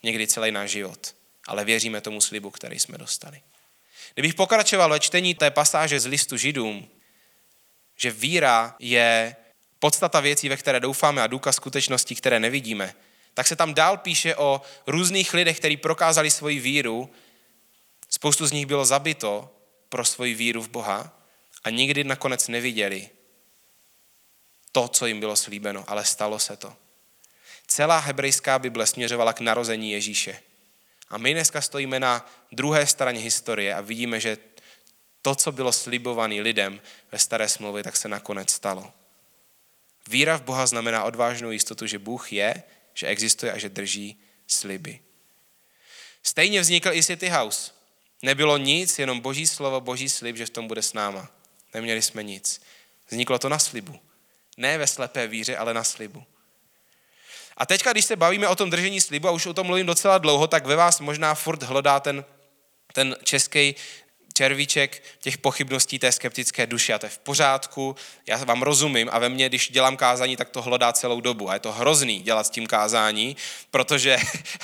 Někdy 0.03 0.27
celý 0.27 0.51
náš 0.51 0.71
život. 0.71 1.17
Ale 1.47 1.65
věříme 1.65 2.01
tomu 2.01 2.21
slibu, 2.21 2.51
který 2.51 2.81
jsme 2.81 2.99
dostali. 2.99 3.43
Kdybych 4.14 4.35
pokračoval 4.35 4.90
ve 4.90 5.01
čtení 5.01 5.35
té 5.35 5.51
pasáže 5.51 6.01
z 6.01 6.07
listu 6.07 6.37
židům, 6.37 6.88
že 7.96 8.11
víra 8.11 8.77
je 8.79 9.37
podstata 9.79 10.20
věcí, 10.20 10.48
ve 10.48 10.57
které 10.57 10.81
doufáme 10.81 11.22
a 11.22 11.27
důkaz 11.27 11.57
skutečností, 11.57 12.14
které 12.14 12.40
nevidíme, 12.40 12.94
tak 13.35 13.46
se 13.46 13.57
tam 13.57 13.75
dál 13.75 13.96
píše 13.96 14.37
o 14.37 14.62
různých 14.87 15.35
lidech, 15.35 15.59
kteří 15.59 15.77
prokázali 15.77 16.31
svoji 16.31 16.61
víru 16.61 17.11
Spoustu 18.14 18.46
z 18.46 18.53
nich 18.53 18.66
bylo 18.66 18.85
zabito 18.85 19.57
pro 19.88 20.05
svoji 20.05 20.35
víru 20.35 20.62
v 20.62 20.68
Boha 20.68 21.22
a 21.64 21.70
nikdy 21.70 22.05
nakonec 22.05 22.48
neviděli 22.48 23.11
to, 24.72 24.88
co 24.88 25.07
jim 25.07 25.20
bylo 25.20 25.37
slíbeno, 25.37 25.85
ale 25.87 26.05
stalo 26.05 26.38
se 26.38 26.57
to. 26.57 26.77
Celá 27.66 27.98
hebrejská 27.98 28.59
Bible 28.59 28.87
směřovala 28.87 29.33
k 29.33 29.40
narození 29.40 29.92
Ježíše. 29.92 30.42
A 31.12 31.18
my 31.18 31.33
dneska 31.33 31.61
stojíme 31.61 32.01
na 32.01 32.27
druhé 32.53 32.87
straně 32.87 33.20
historie 33.20 33.75
a 33.75 33.81
vidíme, 33.81 34.20
že 34.20 34.38
to, 35.22 35.35
co 35.35 35.53
bylo 35.53 35.72
slibované 35.72 36.40
lidem 36.40 36.81
ve 37.12 37.18
staré 37.18 37.48
smlouvě, 37.48 37.83
tak 37.83 37.96
se 37.96 38.09
nakonec 38.09 38.51
stalo. 38.51 38.92
Víra 40.09 40.37
v 40.37 40.42
Boha 40.42 40.66
znamená 40.66 41.05
odvážnou 41.05 41.51
jistotu, 41.51 41.87
že 41.87 41.98
Bůh 41.98 42.33
je, 42.33 42.62
že 42.94 43.07
existuje 43.07 43.53
a 43.53 43.59
že 43.59 43.68
drží 43.68 44.20
sliby. 44.46 45.01
Stejně 46.22 46.61
vznikl 46.61 46.92
i 46.92 47.03
City 47.03 47.29
House. 47.29 47.72
Nebylo 48.22 48.59
nic, 48.59 48.98
jenom 48.98 49.20
boží 49.20 49.46
slovo, 49.46 49.81
boží 49.81 50.09
slib, 50.09 50.37
že 50.37 50.46
v 50.46 50.51
tom 50.51 50.68
bude 50.68 50.83
s 50.83 50.92
náma. 50.92 51.31
Neměli 51.75 52.03
jsme 52.03 52.22
nic. 52.22 52.62
Vzniklo 53.09 53.38
to 53.38 53.48
na 53.48 53.59
slibu. 53.59 54.01
Ne 54.57 54.79
ve 54.79 54.87
slepé 54.87 55.27
víře, 55.27 55.57
ale 55.57 55.75
na 55.75 55.85
slibu. 55.85 56.25
A 57.57 57.67
teďka, 57.67 57.93
když 57.93 58.05
se 58.05 58.17
bavíme 58.17 58.49
o 58.49 58.57
tom 58.57 58.71
držení 58.71 59.01
slibu, 59.01 59.29
a 59.29 59.31
už 59.31 59.47
o 59.47 59.55
tom 59.55 59.67
mluvím 59.67 59.87
docela 59.87 60.19
dlouho, 60.19 60.47
tak 60.47 60.67
ve 60.67 60.77
vás 60.77 61.01
možná 61.01 61.35
furt 61.35 61.62
hlodá 61.62 62.01
ten, 62.01 62.25
ten 62.93 63.17
český 63.25 63.75
červíček 64.33 65.03
těch 65.21 65.38
pochybností 65.38 65.99
té 65.99 66.12
skeptické 66.12 66.67
duše 66.67 66.95
a 66.95 66.99
to 66.99 67.07
je 67.07 67.11
v 67.11 67.19
pořádku, 67.19 67.97
já 68.27 68.37
vám 68.37 68.62
rozumím 68.62 69.09
a 69.12 69.19
ve 69.19 69.29
mně, 69.29 69.49
když 69.49 69.71
dělám 69.71 69.97
kázání, 69.97 70.37
tak 70.37 70.49
to 70.49 70.62
hlodá 70.62 70.93
celou 70.93 71.21
dobu. 71.21 71.51
A 71.51 71.55
je 71.55 71.61
to 71.61 71.73
hrozný 71.73 72.21
dělat 72.21 72.47
s 72.47 72.51
tím 72.51 72.67
kázání, 72.67 73.37
protože, 73.71 74.17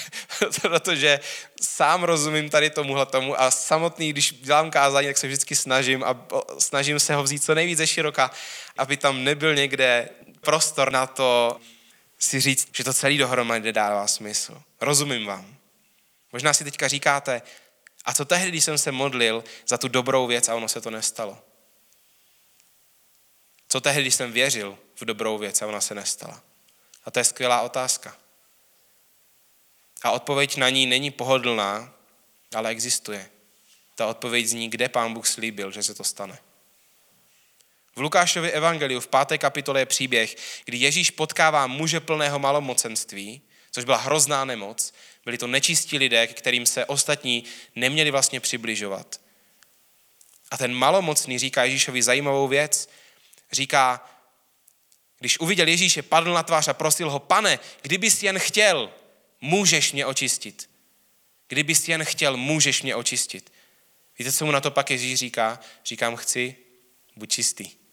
protože 0.61 1.20
sám 1.62 2.03
rozumím 2.03 2.51
tady 2.51 2.70
tomuhle 2.70 3.07
tomu 3.07 3.40
a 3.40 3.51
samotný, 3.51 4.12
když 4.12 4.33
dělám 4.33 4.70
kázání, 4.70 5.07
tak 5.07 5.18
se 5.18 5.27
vždycky 5.27 5.57
snažím 5.57 6.05
a 6.05 6.27
snažím 6.59 7.01
se 7.01 7.14
ho 7.14 7.22
vzít 7.22 7.44
co 7.44 7.55
nejvíce 7.55 7.87
široka, 7.87 8.31
aby 8.79 8.96
tam 8.96 9.24
nebyl 9.24 9.55
někde 9.55 10.09
prostor 10.40 10.92
na 10.92 11.07
to 11.07 11.61
si 12.18 12.40
říct, 12.40 12.68
že 12.76 12.85
to 12.85 12.94
celý 12.94 13.18
dohromady 13.18 13.64
nedává 13.64 14.07
smysl. 14.07 14.62
Rozumím 14.81 15.26
vám. 15.26 15.57
Možná 16.33 16.54
si 16.54 16.64
teďka 16.64 16.88
říkáte, 16.88 17.42
a 18.04 18.14
co 18.14 18.24
tehdy, 18.24 18.48
když 18.48 18.64
jsem 18.64 18.78
se 18.78 18.92
modlil 18.92 19.44
za 19.66 19.78
tu 19.78 19.88
dobrou 19.88 20.26
věc 20.26 20.48
a 20.48 20.54
ono 20.54 20.68
se 20.68 20.81
to 20.81 20.90
nestalo? 20.90 21.38
Co 23.68 23.81
tehdy, 23.81 24.02
když 24.02 24.14
jsem 24.14 24.33
věřil 24.33 24.78
v 24.94 25.04
dobrou 25.04 25.38
věc 25.38 25.62
a 25.62 25.66
ona 25.66 25.81
se 25.81 25.94
nestala? 25.94 26.42
A 27.04 27.11
to 27.11 27.18
je 27.18 27.24
skvělá 27.24 27.61
otázka. 27.61 28.16
A 30.02 30.11
odpověď 30.11 30.57
na 30.57 30.70
ní 30.70 30.87
není 30.87 31.11
pohodlná, 31.11 31.94
ale 32.54 32.70
existuje. 32.70 33.31
Ta 33.94 34.07
odpověď 34.07 34.46
zní, 34.46 34.70
kde 34.70 34.88
pán 34.88 35.14
Bůh 35.14 35.26
slíbil, 35.26 35.70
že 35.70 35.83
se 35.83 35.94
to 35.94 36.04
stane. 36.04 36.38
V 37.98 38.00
Lukášově 38.00 38.50
evangeliu 38.50 39.00
v 39.00 39.08
páté 39.08 39.38
kapitole 39.38 39.80
je 39.80 39.87
příběh, 39.87 40.37
kdy 40.64 40.76
Ježíš 40.76 41.11
potkává 41.11 41.66
muže 41.66 42.00
plného 42.00 42.38
malomocenství, 42.38 43.42
což 43.70 43.84
byla 43.84 43.96
hrozná 43.96 44.44
nemoc, 44.44 44.94
byli 45.24 45.38
to 45.38 45.46
nečistí 45.46 45.98
lidé, 45.98 46.26
k 46.26 46.34
kterým 46.34 46.66
se 46.66 46.84
ostatní 46.84 47.44
neměli 47.76 48.11
vlastně 48.11 48.40
přibližovat. 48.40 49.20
A 50.50 50.56
ten 50.56 50.74
malomocný 50.74 51.38
říká 51.38 51.64
Ježíšovi 51.64 52.02
zajímavou 52.02 52.48
věc. 52.48 52.88
Říká, 53.52 54.11
Když 55.18 55.38
uviděl 55.38 55.68
Ježíše, 55.68 56.02
padl 56.02 56.32
na 56.32 56.42
tvář 56.42 56.68
a 56.68 56.74
prosil 56.74 57.11
ho, 57.11 57.18
pane, 57.18 57.58
kdybys 57.82 58.22
jen 58.22 58.38
chtěl, 58.38 58.90
můžeš 59.40 59.92
mě 59.92 60.06
očistit. 60.06 60.70
Kdybys 61.48 61.88
jen 61.88 62.04
chtěl, 62.04 62.37
můžeš 62.37 62.82
mě 62.82 62.96
očistit. 62.96 63.52
Víte, 64.18 64.32
co 64.32 64.46
mu 64.46 64.52
na 64.52 64.61
to 64.61 64.70
pak 64.70 64.90
Ježíš 64.90 65.18
říká? 65.18 65.61
Říkám, 65.84 66.16
chci, 66.16 66.56
buď 67.16 67.30
čistý. 67.30 67.88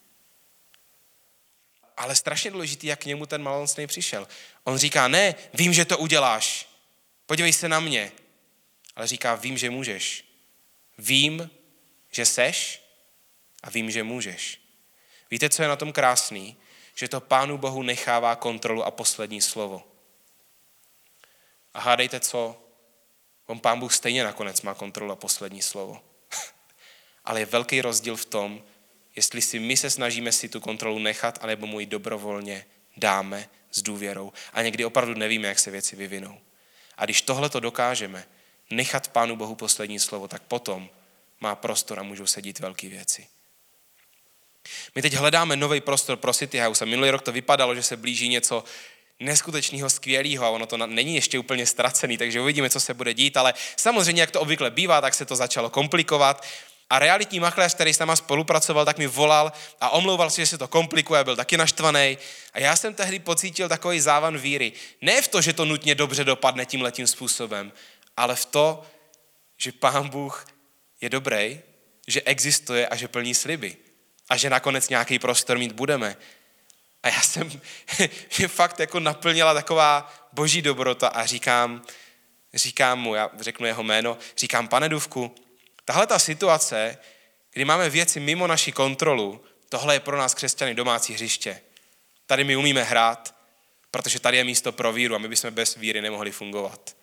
Ale 1.98 2.16
strašně 2.16 2.52
důležitý, 2.52 2.88
jak 2.88 3.00
k 3.00 3.06
němu 3.06 3.26
ten 3.26 3.44
malomocný 3.44 3.88
přišel. 3.88 4.28
On 4.64 4.78
říká, 4.78 5.08
ne, 5.08 5.36
vím, 5.54 5.74
že 5.74 5.86
to 5.86 5.98
uděláš. 5.98 6.70
Podívej 7.26 7.54
se 7.54 7.70
na 7.70 7.80
mě. 7.80 8.12
Ale 8.96 9.08
říká, 9.08 9.36
vím, 9.36 9.58
že 9.58 9.70
můžeš. 9.70 10.26
Vím, 10.98 11.50
že 12.12 12.26
seš 12.26 12.82
a 13.64 13.70
vím, 13.70 13.92
že 13.92 14.04
můžeš. 14.04 14.62
Víte, 15.32 15.50
co 15.50 15.62
je 15.62 15.68
na 15.68 15.76
tom 15.76 15.94
krásný? 15.94 16.58
Že 16.96 17.08
to 17.08 17.22
Pánu 17.22 17.58
Bohu 17.58 17.84
nechává 17.84 18.36
kontrolu 18.36 18.84
a 18.84 18.92
poslední 18.92 19.42
slovo. 19.42 19.84
A 21.74 21.80
hádejte 21.80 22.20
co? 22.20 22.62
On 23.46 23.60
Pán 23.60 23.80
Bůh 23.80 23.94
stejně 23.94 24.24
nakonec 24.24 24.62
má 24.62 24.74
kontrolu 24.74 25.12
a 25.12 25.16
poslední 25.16 25.62
slovo. 25.62 26.02
Ale 27.26 27.40
je 27.40 27.46
velký 27.46 27.82
rozdíl 27.82 28.16
v 28.16 28.26
tom, 28.26 28.64
jestli 29.16 29.42
si 29.42 29.60
my 29.60 29.78
se 29.78 29.90
snažíme 29.90 30.32
si 30.32 30.50
tu 30.50 30.60
kontrolu 30.60 31.00
nechat, 31.00 31.40
anebo 31.42 31.68
mu 31.68 31.80
ji 31.80 31.86
dobrovolně 31.86 32.66
dáme 32.98 33.50
s 33.72 33.82
důvěrou. 33.82 34.34
A 34.54 34.62
někdy 34.62 34.86
opravdu 34.86 35.14
nevíme, 35.14 35.48
jak 35.48 35.60
se 35.60 35.72
věci 35.72 35.96
vyvinou. 35.96 36.40
A 36.98 37.06
když 37.06 37.22
tohle 37.22 37.50
to 37.50 37.60
dokážeme, 37.60 38.26
nechat 38.70 39.08
Pánu 39.08 39.36
Bohu 39.36 39.56
poslední 39.56 40.00
slovo, 40.00 40.28
tak 40.28 40.42
potom 40.42 40.90
má 41.40 41.56
prostor 41.56 42.00
a 42.00 42.04
můžou 42.04 42.26
sedít 42.26 42.60
velké 42.60 42.90
věci. 42.90 43.28
My 44.96 45.02
teď 45.02 45.14
hledáme 45.14 45.56
nový 45.56 45.82
prostor 45.82 46.18
pro 46.18 46.34
City 46.34 46.60
House 46.60 46.86
a 46.86 46.88
minulý 46.88 47.10
rok 47.10 47.22
to 47.22 47.32
vypadalo, 47.32 47.76
že 47.76 47.84
se 47.84 47.98
blíží 47.98 48.30
něco 48.30 48.64
neskutečného, 49.20 49.90
skvělého 49.90 50.46
a 50.46 50.50
ono 50.50 50.66
to 50.66 50.78
není 50.78 51.16
ještě 51.16 51.40
úplně 51.40 51.66
ztracený, 51.66 52.18
takže 52.18 52.42
uvidíme, 52.42 52.70
co 52.70 52.80
se 52.80 52.94
bude 52.94 53.14
dít, 53.14 53.38
ale 53.38 53.54
samozřejmě, 53.78 54.22
jak 54.22 54.32
to 54.32 54.42
obvykle 54.42 54.72
bývá, 54.72 55.02
tak 55.02 55.14
se 55.14 55.26
to 55.26 55.36
začalo 55.36 55.70
komplikovat 55.70 56.46
a 56.90 57.00
realitní 57.00 57.40
makléř, 57.40 57.74
který 57.74 57.94
s 57.94 58.00
náma 58.00 58.16
spolupracoval, 58.16 58.86
tak 58.86 58.98
mi 58.98 59.08
volal 59.08 59.52
a 59.82 59.90
omlouval 59.90 60.30
se, 60.30 60.42
že 60.42 60.48
se 60.48 60.58
to 60.58 60.68
komplikuje, 60.68 61.24
byl 61.24 61.36
taky 61.36 61.58
naštvaný. 61.58 62.18
A 62.54 62.60
já 62.60 62.76
jsem 62.76 62.94
tehdy 62.94 63.20
pocítil 63.20 63.70
takový 63.70 64.00
závan 64.00 64.38
víry. 64.38 64.74
Ne 65.02 65.22
v 65.22 65.28
to, 65.28 65.42
že 65.42 65.54
to 65.54 65.66
nutně 65.66 65.96
dobře 65.96 66.24
dopadne 66.24 66.66
tím 66.66 66.82
letím 66.82 67.08
způsobem, 67.08 67.72
ale 68.18 68.36
v 68.36 68.46
to, 68.46 68.84
že 69.58 69.72
Pán 69.72 70.10
Bůh 70.10 70.46
je 71.02 71.10
dobrý, 71.10 71.60
že 72.08 72.22
existuje 72.22 72.88
a 72.88 72.96
že 72.96 73.08
plní 73.08 73.36
sliby. 73.36 73.78
A 74.30 74.38
že 74.38 74.50
nakonec 74.50 74.90
nějaký 74.90 75.20
prostor 75.20 75.58
mít 75.58 75.72
budeme. 75.72 76.18
A 77.04 77.10
já 77.10 77.22
jsem, 77.22 77.62
je 78.40 78.48
fakt 78.48 78.80
jako 78.80 79.00
naplnila 79.00 79.54
taková 79.54 80.14
boží 80.34 80.62
dobrota 80.62 81.08
a 81.08 81.26
říkám, 81.26 81.82
říkám 82.54 83.00
mu, 83.00 83.16
já 83.16 83.30
řeknu 83.40 83.68
jeho 83.68 83.84
jméno, 83.84 84.18
říkám, 84.38 84.68
pane 84.68 84.90
Duvku, 84.90 85.36
Tahle 85.86 86.08
ta 86.08 86.20
situace, 86.20 86.98
kdy 87.54 87.66
máme 87.66 87.90
věci 87.90 88.20
mimo 88.20 88.48
naši 88.48 88.72
kontrolu, 88.72 89.44
tohle 89.70 89.96
je 89.96 90.00
pro 90.00 90.18
nás 90.18 90.34
křesťany 90.34 90.76
domácí 90.76 91.14
hřiště. 91.14 91.62
Tady 92.26 92.44
my 92.44 92.56
umíme 92.56 92.84
hrát, 92.84 93.36
protože 93.92 94.20
tady 94.20 94.38
je 94.38 94.44
místo 94.44 94.72
pro 94.72 94.94
víru 94.94 95.16
a 95.16 95.18
my 95.18 95.28
bychom 95.28 95.52
bez 95.54 95.76
víry 95.76 96.02
nemohli 96.02 96.32
fungovat. 96.32 96.96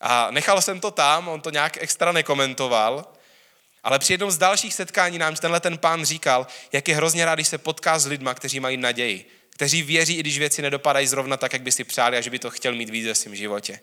A 0.00 0.30
nechal 0.30 0.62
jsem 0.62 0.80
to 0.80 0.90
tam, 0.90 1.28
on 1.28 1.40
to 1.40 1.50
nějak 1.50 1.76
extra 1.76 2.12
nekomentoval, 2.12 3.12
ale 3.84 3.98
při 3.98 4.12
jednom 4.12 4.30
z 4.30 4.38
dalších 4.38 4.74
setkání 4.74 5.18
nám 5.18 5.36
tenhle 5.36 5.60
ten 5.60 5.78
pán 5.78 6.04
říkal, 6.04 6.46
jak 6.72 6.88
je 6.88 6.96
hrozně 6.96 7.24
rád, 7.24 7.34
když 7.34 7.48
se 7.48 7.58
potká 7.58 7.98
s 7.98 8.06
lidma, 8.06 8.34
kteří 8.34 8.60
mají 8.60 8.76
naději, 8.76 9.30
kteří 9.50 9.82
věří, 9.82 10.16
i 10.16 10.20
když 10.20 10.38
věci 10.38 10.62
nedopadají 10.62 11.06
zrovna 11.06 11.36
tak, 11.36 11.52
jak 11.52 11.62
by 11.62 11.72
si 11.72 11.84
přáli 11.84 12.16
a 12.16 12.20
že 12.20 12.30
by 12.30 12.38
to 12.38 12.50
chtěl 12.50 12.74
mít 12.74 12.90
víc 12.90 13.06
ve 13.06 13.14
svém 13.14 13.36
životě. 13.36 13.80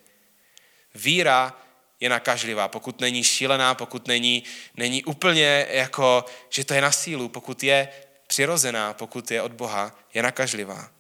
Víra 0.96 1.65
je 2.00 2.10
nakažlivá, 2.10 2.68
pokud 2.68 3.02
není 3.02 3.24
šílená, 3.24 3.76
pokud 3.76 4.08
není, 4.08 4.44
není 4.78 5.04
úplně 5.04 5.68
jako, 5.70 6.26
že 6.50 6.64
to 6.64 6.74
je 6.74 6.82
na 6.82 6.92
sílu, 6.92 7.30
pokud 7.30 7.64
je 7.64 7.90
přirozená, 8.28 8.94
pokud 8.94 9.32
je 9.32 9.42
od 9.42 9.52
Boha, 9.52 10.00
je 10.14 10.24
nakažlivá. 10.24 10.92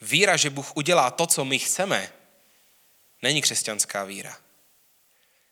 Víra, 0.00 0.36
že 0.36 0.50
Bůh 0.50 0.76
udělá 0.76 1.10
to, 1.10 1.26
co 1.26 1.44
my 1.44 1.58
chceme, 1.58 2.12
není 3.22 3.42
křesťanská 3.42 4.04
víra. 4.04 4.36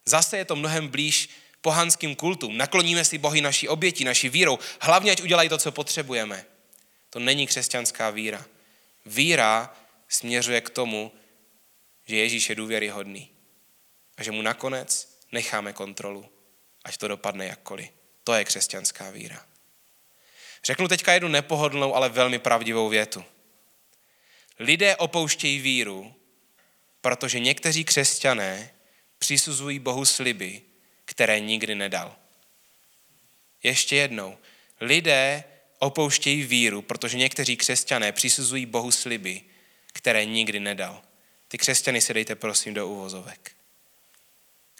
Zase 0.05 0.39
je 0.39 0.45
to 0.45 0.57
mnohem 0.57 0.89
blíž 0.89 1.29
pohanským 1.61 2.17
kultům. 2.17 2.57
Nakloníme 2.57 3.05
si 3.05 3.19
Bohy 3.19 3.41
naší 3.41 3.69
oběti, 3.69 4.05
naší 4.05 4.29
vírou. 4.29 4.59
Hlavně, 4.81 5.13
ať 5.13 5.23
udělají 5.23 5.49
to, 5.49 5.59
co 5.59 5.73
potřebujeme. 5.73 6.47
To 7.11 7.19
není 7.19 7.47
křesťanská 7.47 8.11
víra. 8.11 8.45
Víra 9.07 9.77
směřuje 10.09 10.61
k 10.61 10.71
tomu, 10.71 11.13
že 12.07 12.17
Ježíš 12.17 12.49
je 12.49 12.55
důvěryhodný 12.55 13.38
a 14.19 14.23
že 14.23 14.31
mu 14.31 14.43
nakonec 14.43 15.19
necháme 15.33 15.73
kontrolu, 15.73 16.29
ať 16.85 16.97
to 16.97 17.09
dopadne 17.09 17.47
jakkoliv. 17.47 17.89
To 18.25 18.35
je 18.35 18.45
křesťanská 18.45 19.11
víra. 19.11 19.47
Řeknu 20.65 20.89
teďka 20.89 21.13
jednu 21.13 21.29
nepohodlnou, 21.29 21.95
ale 21.95 22.09
velmi 22.09 22.39
pravdivou 22.39 22.89
větu. 22.89 23.25
Lidé 24.59 24.97
opouštějí 24.97 25.59
víru, 25.59 26.15
protože 27.01 27.41
někteří 27.41 27.85
křesťané 27.85 28.71
přisuzují 29.19 29.79
Bohu 29.79 30.05
sliby, 30.05 30.63
které 31.05 31.41
nikdy 31.41 31.75
nedal. 31.75 32.17
Ještě 33.63 33.97
jednou. 33.97 34.39
Lidé 34.81 35.45
opouštějí 35.79 36.43
víru, 36.43 36.83
protože 36.83 37.17
někteří 37.17 37.57
křesťané 37.57 38.13
přisuzují 38.13 38.67
Bohu 38.67 38.91
sliby, 38.91 39.43
které 39.93 40.25
nikdy 40.25 40.61
nedal. 40.61 41.03
Ty 41.49 41.59
křesťany 41.59 42.01
si 42.01 42.15
dejte 42.15 42.35
prosím 42.35 42.75
do 42.75 42.89
uvozovek. 42.89 43.58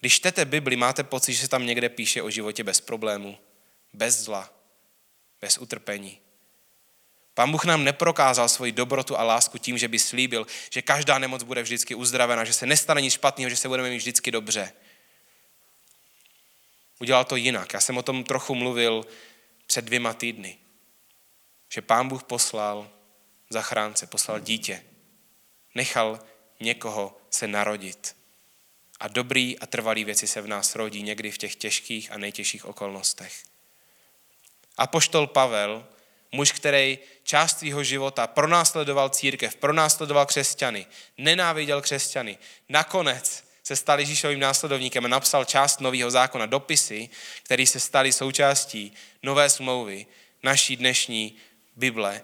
Když 0.01 0.15
čtete 0.15 0.45
Bibli, 0.45 0.77
máte 0.77 1.05
pocit, 1.05 1.33
že 1.33 1.41
se 1.41 1.49
tam 1.49 1.67
někde 1.67 1.89
píše 1.89 2.23
o 2.23 2.31
životě 2.31 2.65
bez 2.65 2.81
problémů, 2.81 3.39
bez 3.93 4.21
zla, 4.21 4.51
bez 5.41 5.59
utrpení. 5.59 6.21
Pán 7.35 7.51
Bůh 7.51 7.65
nám 7.65 7.85
neprokázal 7.85 8.49
svoji 8.49 8.73
dobrotu 8.73 9.19
a 9.19 9.23
lásku 9.23 9.59
tím, 9.59 9.79
že 9.79 9.89
by 9.89 9.99
slíbil, 9.99 10.47
že 10.71 10.83
každá 10.83 11.19
nemoc 11.19 11.43
bude 11.43 11.63
vždycky 11.63 11.95
uzdravena, 11.95 12.45
že 12.45 12.53
se 12.53 12.67
nestane 12.67 13.01
nic 13.01 13.13
špatného, 13.13 13.51
že 13.51 13.57
se 13.57 13.69
budeme 13.69 13.91
mít 13.91 13.97
vždycky 13.97 14.31
dobře. 14.31 14.73
Udělal 16.99 17.25
to 17.25 17.37
jinak. 17.37 17.73
Já 17.73 17.81
jsem 17.81 17.99
o 17.99 18.03
tom 18.03 18.25
trochu 18.25 18.55
mluvil 18.55 19.07
před 19.67 19.85
dvěma 19.85 20.15
týdny. 20.15 20.59
Že 21.69 21.83
pán 21.83 22.09
Bůh 22.09 22.25
poslal 22.25 22.91
zachránce, 23.51 24.07
poslal 24.07 24.41
dítě. 24.41 24.85
Nechal 25.75 26.21
někoho 26.61 27.21
se 27.31 27.49
narodit. 27.49 28.18
A 29.01 29.09
dobrý 29.09 29.59
a 29.59 29.67
trvalý 29.67 30.05
věci 30.05 30.27
se 30.27 30.41
v 30.41 30.47
nás 30.47 30.75
rodí 30.75 31.03
někdy 31.03 31.31
v 31.31 31.39
těch 31.39 31.55
těžkých 31.55 32.13
a 32.13 32.19
nejtěžších 32.19 32.65
okolnostech. 32.65 33.33
A 34.77 34.87
poštol 34.87 35.27
Pavel, 35.27 35.87
muž, 36.33 36.53
který 36.53 36.99
část 37.23 37.59
svého 37.59 37.85
života 37.85 38.27
pronásledoval 38.27 39.09
církev, 39.09 39.57
pronásledoval 39.57 40.27
křesťany, 40.27 40.87
nenáviděl 41.19 41.83
křesťany, 41.83 42.39
nakonec 42.69 43.45
se 43.63 43.77
stal 43.77 44.01
Ježíšovým 44.01 44.41
následovníkem 44.41 45.05
a 45.05 45.09
napsal 45.09 45.45
část 45.45 45.81
nového 45.81 46.11
zákona, 46.11 46.47
dopisy, 46.47 47.09
které 47.43 47.67
se 47.67 47.81
staly 47.81 48.13
součástí 48.13 48.93
nové 49.23 49.51
smlouvy, 49.51 50.07
naší 50.43 50.77
dnešní 50.77 51.37
Bible, 51.77 52.23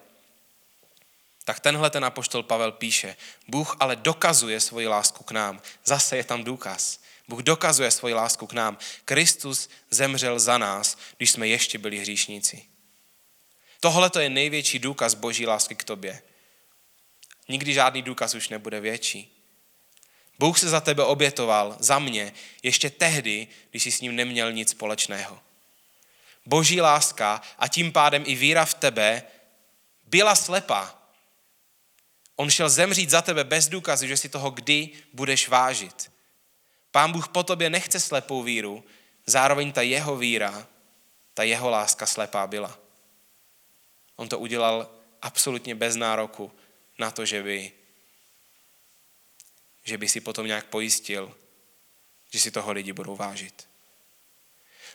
tak 1.44 1.60
tenhle 1.60 1.90
ten 1.90 2.04
apoštol 2.04 2.42
Pavel 2.42 2.72
píše, 2.72 3.16
Bůh 3.48 3.76
ale 3.80 3.96
dokazuje 3.96 4.60
svoji 4.60 4.86
lásku 4.86 5.24
k 5.24 5.30
nám. 5.30 5.62
Zase 5.84 6.16
je 6.16 6.24
tam 6.24 6.44
důkaz. 6.44 7.00
Bůh 7.28 7.40
dokazuje 7.40 7.90
svoji 7.90 8.14
lásku 8.14 8.46
k 8.46 8.52
nám. 8.52 8.78
Kristus 9.04 9.68
zemřel 9.90 10.38
za 10.38 10.58
nás, 10.58 10.96
když 11.16 11.30
jsme 11.30 11.48
ještě 11.48 11.78
byli 11.78 11.98
hříšníci. 11.98 12.62
Tohle 13.80 14.10
to 14.10 14.20
je 14.20 14.30
největší 14.30 14.78
důkaz 14.78 15.14
boží 15.14 15.46
lásky 15.46 15.74
k 15.74 15.84
tobě. 15.84 16.22
Nikdy 17.48 17.72
žádný 17.72 18.02
důkaz 18.02 18.34
už 18.34 18.48
nebude 18.48 18.80
větší. 18.80 19.30
Bůh 20.38 20.58
se 20.58 20.68
za 20.68 20.80
tebe 20.80 21.04
obětoval, 21.04 21.76
za 21.78 21.98
mě, 21.98 22.32
ještě 22.62 22.90
tehdy, 22.90 23.48
když 23.70 23.82
jsi 23.82 23.92
s 23.92 24.00
ním 24.00 24.16
neměl 24.16 24.52
nic 24.52 24.70
společného. 24.70 25.40
Boží 26.46 26.80
láska 26.80 27.42
a 27.58 27.68
tím 27.68 27.92
pádem 27.92 28.22
i 28.26 28.34
víra 28.34 28.64
v 28.64 28.74
tebe 28.74 29.22
byla 30.04 30.34
slepá. 30.34 31.03
On 32.36 32.50
šel 32.50 32.68
zemřít 32.68 33.10
za 33.10 33.22
tebe 33.22 33.44
bez 33.44 33.68
důkazu, 33.68 34.06
že 34.06 34.16
si 34.16 34.28
toho 34.28 34.50
kdy 34.50 34.90
budeš 35.12 35.48
vážit. 35.48 36.12
Pán 36.90 37.12
Bůh 37.12 37.28
po 37.28 37.42
tobě 37.42 37.70
nechce 37.70 38.00
slepou 38.00 38.42
víru, 38.42 38.84
zároveň 39.26 39.72
ta 39.72 39.82
jeho 39.82 40.16
víra, 40.16 40.66
ta 41.34 41.42
jeho 41.42 41.70
láska 41.70 42.06
slepá 42.06 42.46
byla. 42.46 42.78
On 44.16 44.28
to 44.28 44.38
udělal 44.38 44.90
absolutně 45.22 45.74
bez 45.74 45.96
nároku 45.96 46.52
na 46.98 47.10
to, 47.10 47.24
že 47.24 47.42
by, 47.42 47.72
že 49.84 49.98
by 49.98 50.08
si 50.08 50.20
potom 50.20 50.46
nějak 50.46 50.66
pojistil, 50.66 51.36
že 52.30 52.40
si 52.40 52.50
toho 52.50 52.72
lidi 52.72 52.92
budou 52.92 53.16
vážit. 53.16 53.68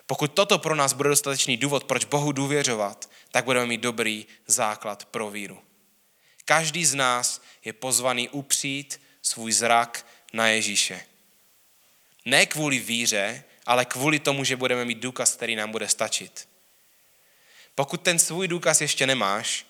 Pokud 0.05 0.27
toto 0.33 0.59
pro 0.59 0.75
nás 0.75 0.93
bude 0.93 1.09
dostatečný 1.09 1.57
důvod, 1.57 1.83
proč 1.83 2.05
Bohu 2.05 2.31
důvěřovat, 2.31 3.09
tak 3.31 3.45
budeme 3.45 3.65
mít 3.65 3.81
dobrý 3.81 4.25
základ 4.47 5.05
pro 5.05 5.29
víru. 5.29 5.68
Každý 6.49 6.85
z 6.85 6.95
nás 6.95 7.41
je 7.65 7.73
pozvaný 7.73 8.29
upřít 8.29 9.01
svůj 9.21 9.51
zrak 9.51 10.05
na 10.33 10.47
Ježíše. 10.47 11.05
Ne 12.25 12.45
kvůli 12.45 12.79
víře, 12.79 13.43
ale 13.65 13.85
kvůli 13.85 14.19
tomu, 14.19 14.43
že 14.43 14.55
budeme 14.55 14.85
mít 14.85 14.97
důkaz, 14.97 15.35
který 15.35 15.55
nám 15.55 15.71
bude 15.71 15.87
stačit. 15.87 16.49
Pokud 17.75 18.01
ten 18.01 18.19
svůj 18.19 18.47
důkaz 18.47 18.81
ještě 18.81 19.07
nemáš, 19.07 19.65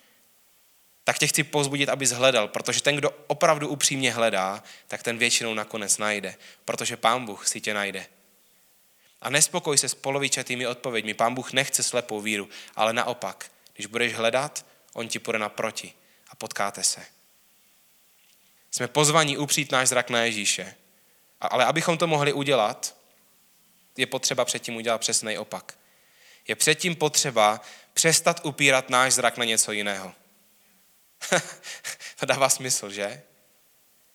tak 1.03 1.19
tě 1.19 1.27
chci 1.27 1.43
pozbudit, 1.43 1.89
abys 1.89 2.11
hledal, 2.11 2.47
protože 2.47 2.81
ten, 2.81 2.95
kdo 2.95 3.09
opravdu 3.27 3.67
upřímně 3.67 4.11
hledá, 4.11 4.63
tak 4.87 5.03
ten 5.03 5.17
většinou 5.17 5.53
nakonec 5.53 5.97
najde, 5.97 6.35
protože 6.65 6.97
Pán 6.97 7.25
Bůh 7.25 7.47
si 7.47 7.61
tě 7.61 7.73
najde. 7.73 8.05
A 9.21 9.29
nespokoj 9.29 9.77
se 9.77 9.89
s 9.89 9.95
polovičatými 9.95 10.67
odpověďmi. 10.67 11.13
Pán 11.13 11.35
Bůh 11.35 11.53
nechce 11.53 11.83
slepou 11.83 12.21
víru, 12.21 12.49
ale 12.75 12.93
naopak, 12.93 13.51
když 13.73 13.85
budeš 13.85 14.13
hledat, 14.13 14.65
on 14.93 15.07
ti 15.07 15.19
půjde 15.19 15.39
naproti 15.39 15.93
a 16.29 16.35
potkáte 16.35 16.83
se. 16.83 17.05
Jsme 18.71 18.87
pozvaní 18.87 19.37
upřít 19.37 19.71
náš 19.71 19.89
zrak 19.89 20.09
na 20.09 20.23
Ježíše. 20.23 20.75
Ale 21.41 21.65
abychom 21.65 21.97
to 21.97 22.07
mohli 22.07 22.33
udělat, 22.33 22.95
je 23.97 24.05
potřeba 24.05 24.45
předtím 24.45 24.75
udělat 24.75 24.97
přesný 24.97 25.37
opak. 25.37 25.77
Je 26.47 26.55
předtím 26.55 26.95
potřeba 26.95 27.61
přestat 27.93 28.45
upírat 28.45 28.89
náš 28.89 29.13
zrak 29.13 29.37
na 29.37 29.45
něco 29.45 29.71
jiného. 29.71 30.13
to 32.19 32.25
dává 32.25 32.49
smysl, 32.49 32.89
že? 32.89 33.21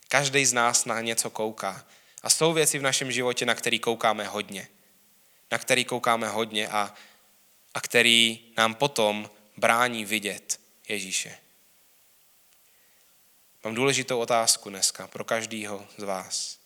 Každý 0.09 0.46
z 0.46 0.53
nás 0.53 0.85
na 0.85 1.00
něco 1.00 1.31
kouká. 1.31 1.85
A 2.22 2.31
jsou 2.31 2.53
věci 2.53 2.79
v 2.79 2.83
našem 2.83 3.12
životě, 3.12 3.46
na 3.46 3.55
který 3.55 3.79
koukáme 3.79 4.27
hodně. 4.27 4.68
Na 5.50 5.59
který 5.59 5.85
koukáme 5.85 6.29
hodně 6.29 6.68
a, 6.68 6.94
a 7.74 7.81
který 7.81 8.40
nám 8.57 8.74
potom 8.74 9.31
brání 9.57 10.05
vidět 10.05 10.61
Ježíše. 10.88 11.38
Mám 13.64 13.74
důležitou 13.74 14.18
otázku 14.18 14.70
dneska 14.70 15.07
pro 15.07 15.24
každýho 15.24 15.88
z 15.96 16.03
vás. 16.03 16.59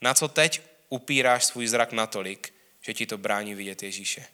Na 0.00 0.14
co 0.14 0.28
teď 0.28 0.62
upíráš 0.88 1.44
svůj 1.44 1.66
zrak 1.66 1.92
natolik, 1.92 2.54
že 2.80 2.94
ti 2.94 3.06
to 3.06 3.18
brání 3.18 3.54
vidět 3.54 3.82
Ježíše? 3.82 4.26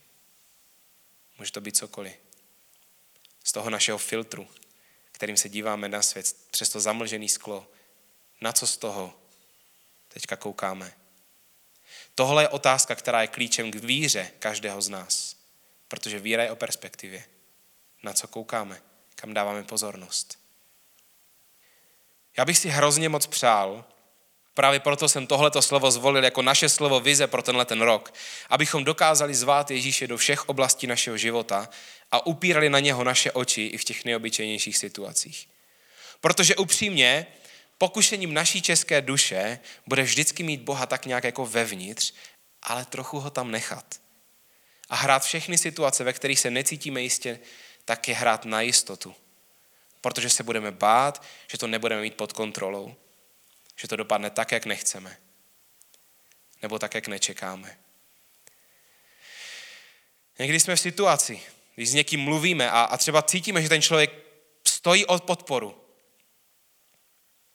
Může 1.38 1.52
to 1.52 1.60
být 1.60 1.76
cokoliv. 1.76 2.14
Z 3.44 3.52
toho 3.52 3.70
našeho 3.70 3.98
filtru, 3.98 4.48
kterým 5.12 5.36
se 5.36 5.48
díváme 5.48 5.88
na 5.88 6.02
svět, 6.02 6.36
přes 6.50 6.68
to 6.68 6.80
zamlžené 6.80 7.28
sklo. 7.28 7.66
Na 8.40 8.52
co 8.52 8.66
z 8.66 8.76
toho 8.76 9.18
teďka 10.08 10.36
koukáme? 10.36 10.92
Tohle 12.14 12.42
je 12.42 12.48
otázka, 12.48 12.94
která 12.94 13.22
je 13.22 13.28
klíčem 13.28 13.70
k 13.70 13.74
víře 13.74 14.30
každého 14.38 14.82
z 14.82 14.88
nás. 14.88 15.36
Protože 15.88 16.18
víra 16.18 16.42
je 16.42 16.50
o 16.50 16.56
perspektivě. 16.56 17.24
Na 18.02 18.12
co 18.12 18.28
koukáme, 18.28 18.82
kam 19.14 19.34
dáváme 19.34 19.62
pozornost. 19.62 20.45
Já 22.38 22.44
bych 22.44 22.58
si 22.58 22.68
hrozně 22.68 23.08
moc 23.08 23.26
přál, 23.26 23.84
Právě 24.56 24.80
proto 24.80 25.08
jsem 25.08 25.26
tohleto 25.26 25.62
slovo 25.62 25.90
zvolil 25.90 26.24
jako 26.24 26.42
naše 26.42 26.68
slovo 26.68 27.00
vize 27.00 27.26
pro 27.26 27.42
tenhle 27.42 27.64
ten 27.64 27.80
rok, 27.80 28.14
abychom 28.50 28.84
dokázali 28.84 29.34
zvát 29.34 29.70
Ježíše 29.70 30.06
do 30.06 30.16
všech 30.16 30.48
oblastí 30.48 30.86
našeho 30.86 31.16
života 31.16 31.68
a 32.12 32.26
upírali 32.26 32.70
na 32.70 32.80
něho 32.80 33.04
naše 33.04 33.32
oči 33.32 33.62
i 33.62 33.78
v 33.78 33.84
těch 33.84 34.04
nejobyčejnějších 34.04 34.78
situacích. 34.78 35.48
Protože 36.20 36.56
upřímně, 36.56 37.26
pokušením 37.78 38.34
naší 38.34 38.62
české 38.62 39.02
duše 39.02 39.58
bude 39.86 40.02
vždycky 40.02 40.42
mít 40.42 40.60
Boha 40.60 40.86
tak 40.86 41.06
nějak 41.06 41.24
jako 41.24 41.46
vevnitř, 41.46 42.12
ale 42.62 42.84
trochu 42.84 43.20
ho 43.20 43.30
tam 43.30 43.50
nechat. 43.50 44.00
A 44.88 44.96
hrát 44.96 45.24
všechny 45.24 45.58
situace, 45.58 46.04
ve 46.04 46.12
kterých 46.12 46.40
se 46.40 46.50
necítíme 46.50 47.02
jistě, 47.02 47.38
tak 47.84 48.08
je 48.08 48.14
hrát 48.14 48.44
na 48.44 48.60
jistotu. 48.60 49.14
Protože 50.06 50.30
se 50.30 50.42
budeme 50.42 50.70
bát, 50.70 51.22
že 51.46 51.58
to 51.58 51.66
nebudeme 51.66 52.02
mít 52.02 52.14
pod 52.14 52.32
kontrolou 52.32 52.96
že 53.76 53.88
to 53.88 53.96
dopadne 53.96 54.30
tak, 54.30 54.52
jak 54.52 54.66
nechceme. 54.66 55.16
Nebo 56.62 56.78
tak, 56.78 56.94
jak 56.94 57.08
nečekáme. 57.08 57.78
Někdy 60.38 60.60
jsme 60.60 60.76
v 60.76 60.80
situaci, 60.80 61.42
když 61.74 61.90
s 61.90 61.94
někým 61.94 62.20
mluvíme 62.20 62.70
a, 62.70 62.82
a 62.82 62.96
třeba 62.96 63.22
cítíme, 63.22 63.62
že 63.62 63.68
ten 63.68 63.82
člověk 63.82 64.10
stojí 64.66 65.06
od 65.06 65.24
podporu. 65.24 65.84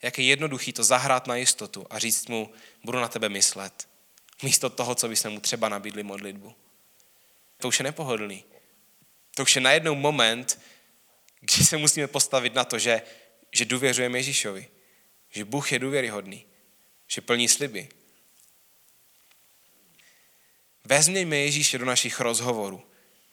Jak 0.01 0.17
je 0.17 0.25
jednoduchý 0.25 0.73
to 0.73 0.83
zahrát 0.83 1.27
na 1.27 1.35
jistotu 1.35 1.87
a 1.89 1.99
říct 1.99 2.27
mu, 2.27 2.53
budu 2.83 2.99
na 2.99 3.07
tebe 3.07 3.29
myslet. 3.29 3.87
Místo 4.43 4.69
toho, 4.69 4.95
co 4.95 5.07
by 5.07 5.15
jsme 5.15 5.29
mu 5.29 5.39
třeba 5.39 5.69
nabídli 5.69 6.03
modlitbu. 6.03 6.55
To 7.57 7.67
už 7.67 7.79
je 7.79 7.83
nepohodlný. 7.83 8.43
To 9.35 9.43
už 9.43 9.55
je 9.55 9.61
najednou 9.61 9.95
moment, 9.95 10.59
kdy 11.41 11.65
se 11.65 11.77
musíme 11.77 12.07
postavit 12.07 12.53
na 12.53 12.63
to, 12.63 12.79
že, 12.79 13.01
že 13.51 13.65
důvěřujeme 13.65 14.19
Ježíšovi. 14.19 14.67
Že 15.29 15.45
Bůh 15.45 15.71
je 15.71 15.79
důvěryhodný, 15.79 16.45
že 17.07 17.21
plní 17.21 17.47
sliby. 17.47 17.89
Vezměme 20.83 21.37
Ježíše 21.37 21.77
do 21.77 21.85
našich 21.85 22.19
rozhovorů. 22.19 22.90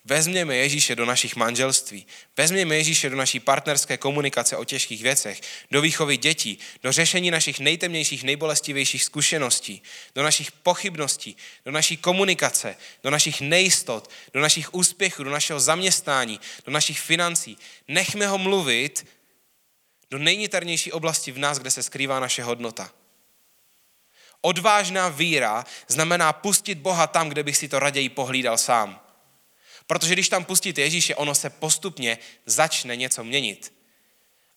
Vezměme 0.09 0.57
Ježíše 0.57 0.97
do 0.97 1.07
našich 1.07 1.37
manželství. 1.37 2.07
Vezměme 2.37 2.77
Ježíše 2.77 3.11
do 3.11 3.17
naší 3.17 3.41
partnerské 3.41 3.97
komunikace 3.97 4.57
o 4.57 4.65
těžkých 4.65 5.03
věcech, 5.03 5.41
do 5.71 5.81
výchovy 5.81 6.17
dětí, 6.17 6.59
do 6.83 6.93
řešení 6.93 7.31
našich 7.31 7.61
nejtemnějších, 7.61 8.25
nejbolestivějších 8.25 9.05
zkušeností, 9.05 9.83
do 10.15 10.23
našich 10.23 10.53
pochybností, 10.53 11.37
do 11.65 11.73
naší 11.73 11.97
komunikace, 11.97 12.77
do 13.03 13.11
našich 13.11 13.41
nejistot, 13.41 14.11
do 14.35 14.41
našich 14.41 14.75
úspěchů, 14.75 15.25
do 15.25 15.31
našeho 15.31 15.61
zaměstnání, 15.61 16.41
do 16.65 16.73
našich 16.73 17.01
financí. 17.01 17.59
Nechme 17.89 18.27
ho 18.27 18.39
mluvit 18.39 19.07
do 20.11 20.19
nejniternější 20.19 20.93
oblasti 20.93 21.33
v 21.33 21.39
nás, 21.39 21.59
kde 21.59 21.71
se 21.71 21.83
skrývá 21.83 22.21
naše 22.21 22.43
hodnota. 22.43 22.91
Odvážná 24.41 25.09
víra 25.09 25.65
znamená 25.89 26.33
pustit 26.33 26.79
Boha 26.79 27.07
tam, 27.07 27.29
kde 27.29 27.43
bych 27.43 27.57
si 27.57 27.69
to 27.69 27.79
raději 27.79 28.09
pohlídal 28.09 28.59
sám. 28.59 29.08
Protože 29.89 30.13
když 30.13 30.29
tam 30.29 30.45
pustíte 30.45 30.81
Ježíše, 30.81 31.15
ono 31.15 31.35
se 31.35 31.51
postupně 31.51 32.19
začne 32.47 32.97
něco 32.97 33.25
měnit. 33.25 33.73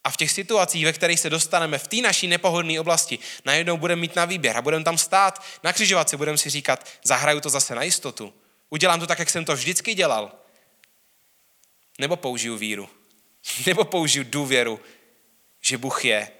A 0.04 0.12
v 0.12 0.17
těch 0.17 0.32
situacích, 0.32 0.86
ve 0.86 0.94
kterých 0.94 1.20
se 1.20 1.30
dostaneme 1.30 1.78
v 1.78 1.88
té 1.88 1.96
naší 1.96 2.28
nepohodlné 2.28 2.80
oblasti, 2.80 3.20
najednou 3.46 3.78
budeme 3.78 4.02
mít 4.02 4.15
na 4.15 4.26
výběr 4.26 4.58
a 4.58 4.62
budeme 4.62 4.86
tam 4.86 4.98
stát 4.98 5.44
na 5.63 5.74
křižovatce, 5.74 6.17
budeme 6.17 6.38
si 6.38 6.50
říkat, 6.50 6.88
zahraju 7.04 7.39
to 7.39 7.50
zase 7.50 7.76
na 7.76 7.84
jistotu. 7.84 8.34
Udělám 8.70 9.00
to 9.00 9.08
tak, 9.08 9.20
jak 9.20 9.30
jsem 9.30 9.46
to 9.46 9.56
vždycky 9.56 9.94
dělal. 9.94 10.32
Nebo 12.00 12.15
použiju 12.15 12.58
víru. 12.58 12.89
Nebo 13.65 13.86
použiju 13.86 14.26
důvěru 14.30 14.80
že 15.62 15.78
Bůh 15.78 16.06
je 16.06 16.32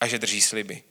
a 0.00 0.06
že 0.06 0.18
drží 0.18 0.40
sliby. 0.40 0.82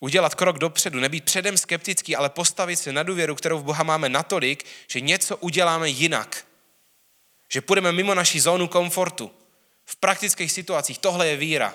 Udělat 0.00 0.34
krok 0.34 0.58
dopředu, 0.58 1.00
nebýt 1.00 1.24
předem 1.24 1.58
skeptický, 1.58 2.16
ale 2.16 2.30
postavit 2.30 2.76
se 2.76 2.92
na 2.92 3.02
důvěru, 3.02 3.34
kterou 3.34 3.58
v 3.58 3.64
Boha 3.64 3.82
máme 3.82 4.08
natolik, 4.08 4.64
že 4.88 5.00
něco 5.00 5.36
uděláme 5.36 5.88
jinak. 5.88 6.46
Že 7.48 7.60
půjdeme 7.60 7.92
mimo 7.92 8.14
naší 8.14 8.40
zónu 8.40 8.68
komfortu. 8.68 9.30
V 9.84 9.96
praktických 9.96 10.52
situacích 10.52 10.98
tohle 10.98 11.28
je 11.28 11.36
víra. 11.36 11.74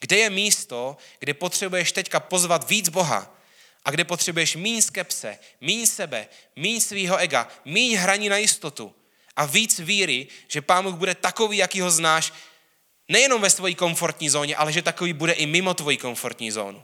Kde 0.00 0.16
je 0.16 0.30
místo, 0.30 0.96
kde 1.18 1.34
potřebuješ 1.34 1.92
teďka 1.92 2.20
pozvat 2.20 2.68
víc 2.68 2.88
Boha 2.88 3.36
a 3.84 3.90
kde 3.90 4.04
potřebuješ 4.04 4.56
míň 4.56 4.82
skepse, 4.82 5.38
míň 5.60 5.86
sebe, 5.86 6.28
míň 6.56 6.80
svýho 6.80 7.16
ega, 7.16 7.48
míň 7.64 7.96
hraní 7.96 8.28
na 8.28 8.36
jistotu, 8.36 8.94
a 9.36 9.44
víc 9.44 9.78
víry, 9.78 10.26
že 10.48 10.62
Pán 10.62 10.84
Bůh 10.84 10.94
bude 10.94 11.14
takový, 11.14 11.56
jaký 11.56 11.80
ho 11.80 11.90
znáš, 11.90 12.32
nejenom 13.12 13.42
ve 13.42 13.50
své 13.50 13.74
komfortní 13.74 14.30
zóně, 14.30 14.56
ale 14.56 14.72
že 14.72 14.82
takový 14.82 15.12
bude 15.12 15.32
i 15.32 15.46
mimo 15.46 15.74
tvoji 15.74 15.96
komfortní 15.96 16.50
zónu. 16.50 16.82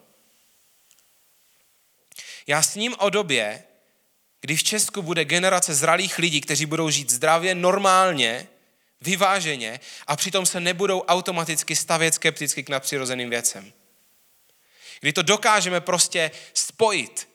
Já 2.46 2.62
s 2.62 2.74
ním 2.74 2.94
o 2.98 3.10
době, 3.10 3.62
kdy 4.40 4.56
v 4.56 4.62
Česku 4.62 5.02
bude 5.02 5.24
generace 5.24 5.74
zralých 5.74 6.18
lidí, 6.18 6.40
kteří 6.40 6.66
budou 6.66 6.90
žít 6.90 7.10
zdravě, 7.10 7.54
normálně, 7.54 8.48
vyváženě 9.00 9.80
a 10.06 10.16
přitom 10.16 10.46
se 10.46 10.60
nebudou 10.60 11.00
automaticky 11.00 11.76
stavět 11.76 12.14
skepticky 12.14 12.62
k 12.62 12.68
nadpřirozeným 12.68 13.30
věcem. 13.30 13.72
Kdy 15.00 15.12
to 15.12 15.22
dokážeme 15.22 15.80
prostě 15.80 16.30
spojit 16.54 17.28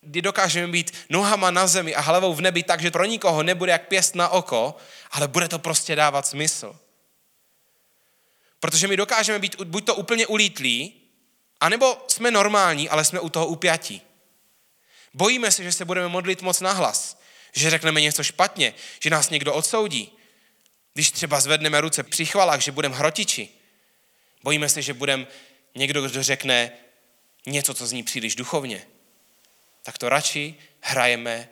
kdy 0.00 0.22
dokážeme 0.22 0.72
být 0.72 0.94
nohama 1.10 1.50
na 1.50 1.66
zemi 1.66 1.94
a 1.94 2.00
hlavou 2.00 2.34
v 2.34 2.40
nebi 2.40 2.62
tak, 2.62 2.80
že 2.80 2.90
pro 2.90 3.04
nikoho 3.04 3.42
nebude 3.42 3.72
jak 3.72 3.88
pěst 3.88 4.14
na 4.14 4.28
oko, 4.28 4.76
ale 5.10 5.28
bude 5.28 5.48
to 5.48 5.58
prostě 5.58 5.96
dávat 5.96 6.26
smysl. 6.26 6.76
Protože 8.60 8.88
my 8.88 8.96
dokážeme 8.96 9.38
být 9.38 9.60
buď 9.62 9.84
to 9.86 9.94
úplně 9.94 10.26
ulítlí, 10.26 10.94
anebo 11.60 12.04
jsme 12.08 12.30
normální, 12.30 12.88
ale 12.88 13.04
jsme 13.04 13.20
u 13.20 13.28
toho 13.28 13.46
upjatí. 13.46 14.02
Bojíme 15.14 15.50
se, 15.52 15.62
že 15.64 15.72
se 15.72 15.84
budeme 15.84 16.08
modlit 16.08 16.42
moc 16.42 16.60
nahlas, 16.60 17.20
že 17.52 17.70
řekneme 17.70 18.00
něco 18.00 18.24
špatně, 18.24 18.74
že 19.00 19.10
nás 19.10 19.30
někdo 19.30 19.54
odsoudí. 19.54 20.12
Když 20.94 21.10
třeba 21.10 21.40
zvedneme 21.40 21.80
ruce 21.80 22.02
při 22.02 22.26
chvalách, 22.26 22.60
že 22.60 22.72
budeme 22.72 22.96
hrotiči. 22.96 23.48
Bojíme 24.42 24.68
se, 24.68 24.82
že 24.82 24.94
budeme 24.94 25.26
někdo, 25.74 26.02
kdo 26.02 26.22
řekne 26.22 26.72
něco, 27.46 27.74
co 27.74 27.86
zní 27.86 28.02
příliš 28.02 28.34
duchovně 28.34 28.86
tak 29.88 29.98
to 29.98 30.08
radši 30.08 30.54
hrajeme 30.80 31.48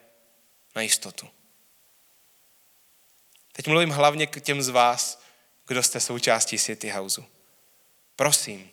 na 0.75 0.83
jistotu. 0.83 1.29
Teď 3.53 3.67
mluvím 3.67 3.91
hlavně 3.91 4.27
k 4.27 4.41
těm 4.41 4.63
z 4.63 4.69
vás, 4.69 5.23
kdo 5.67 5.83
jste 5.83 6.01
součástí 6.01 6.59
City 6.59 6.91
Houseu. 6.91 7.25
Prosím, 8.17 8.71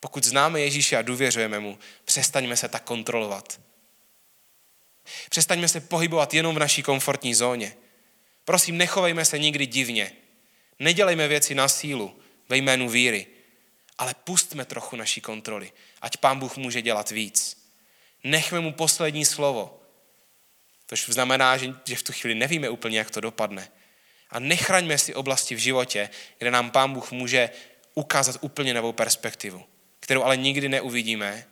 pokud 0.00 0.24
známe 0.24 0.60
Ježíše 0.60 0.96
a 0.96 1.02
důvěřujeme 1.02 1.60
mu, 1.60 1.78
přestaňme 2.04 2.56
se 2.56 2.68
tak 2.68 2.82
kontrolovat. 2.82 3.60
Přestaňme 5.30 5.68
se 5.68 5.80
pohybovat 5.80 6.34
jenom 6.34 6.54
v 6.54 6.58
naší 6.58 6.82
komfortní 6.82 7.34
zóně. 7.34 7.76
Prosím, 8.44 8.76
nechovejme 8.76 9.24
se 9.24 9.38
nikdy 9.38 9.66
divně. 9.66 10.12
Nedělejme 10.78 11.28
věci 11.28 11.54
na 11.54 11.68
sílu 11.68 12.20
ve 12.48 12.56
jménu 12.56 12.88
víry, 12.88 13.26
ale 13.98 14.14
pustme 14.24 14.64
trochu 14.64 14.96
naší 14.96 15.20
kontroly, 15.20 15.72
ať 16.00 16.16
Pán 16.16 16.38
Bůh 16.38 16.56
může 16.56 16.82
dělat 16.82 17.10
víc. 17.10 17.66
Nechme 18.24 18.60
mu 18.60 18.72
poslední 18.72 19.24
slovo. 19.24 19.82
Tož 20.86 21.08
znamená, 21.08 21.56
že 21.56 21.96
v 21.96 22.02
tu 22.02 22.12
chvíli 22.12 22.34
nevíme 22.34 22.68
úplně, 22.68 22.98
jak 22.98 23.10
to 23.10 23.20
dopadne. 23.20 23.68
A 24.30 24.38
nechraňme 24.38 24.98
si 24.98 25.14
oblasti 25.14 25.54
v 25.54 25.58
životě, 25.58 26.10
kde 26.38 26.50
nám 26.50 26.70
Pán 26.70 26.92
Bůh 26.92 27.12
může 27.12 27.50
ukázat 27.94 28.36
úplně 28.40 28.74
novou 28.74 28.92
perspektivu, 28.92 29.64
kterou 30.00 30.22
ale 30.22 30.36
nikdy 30.36 30.68
neuvidíme, 30.68 31.46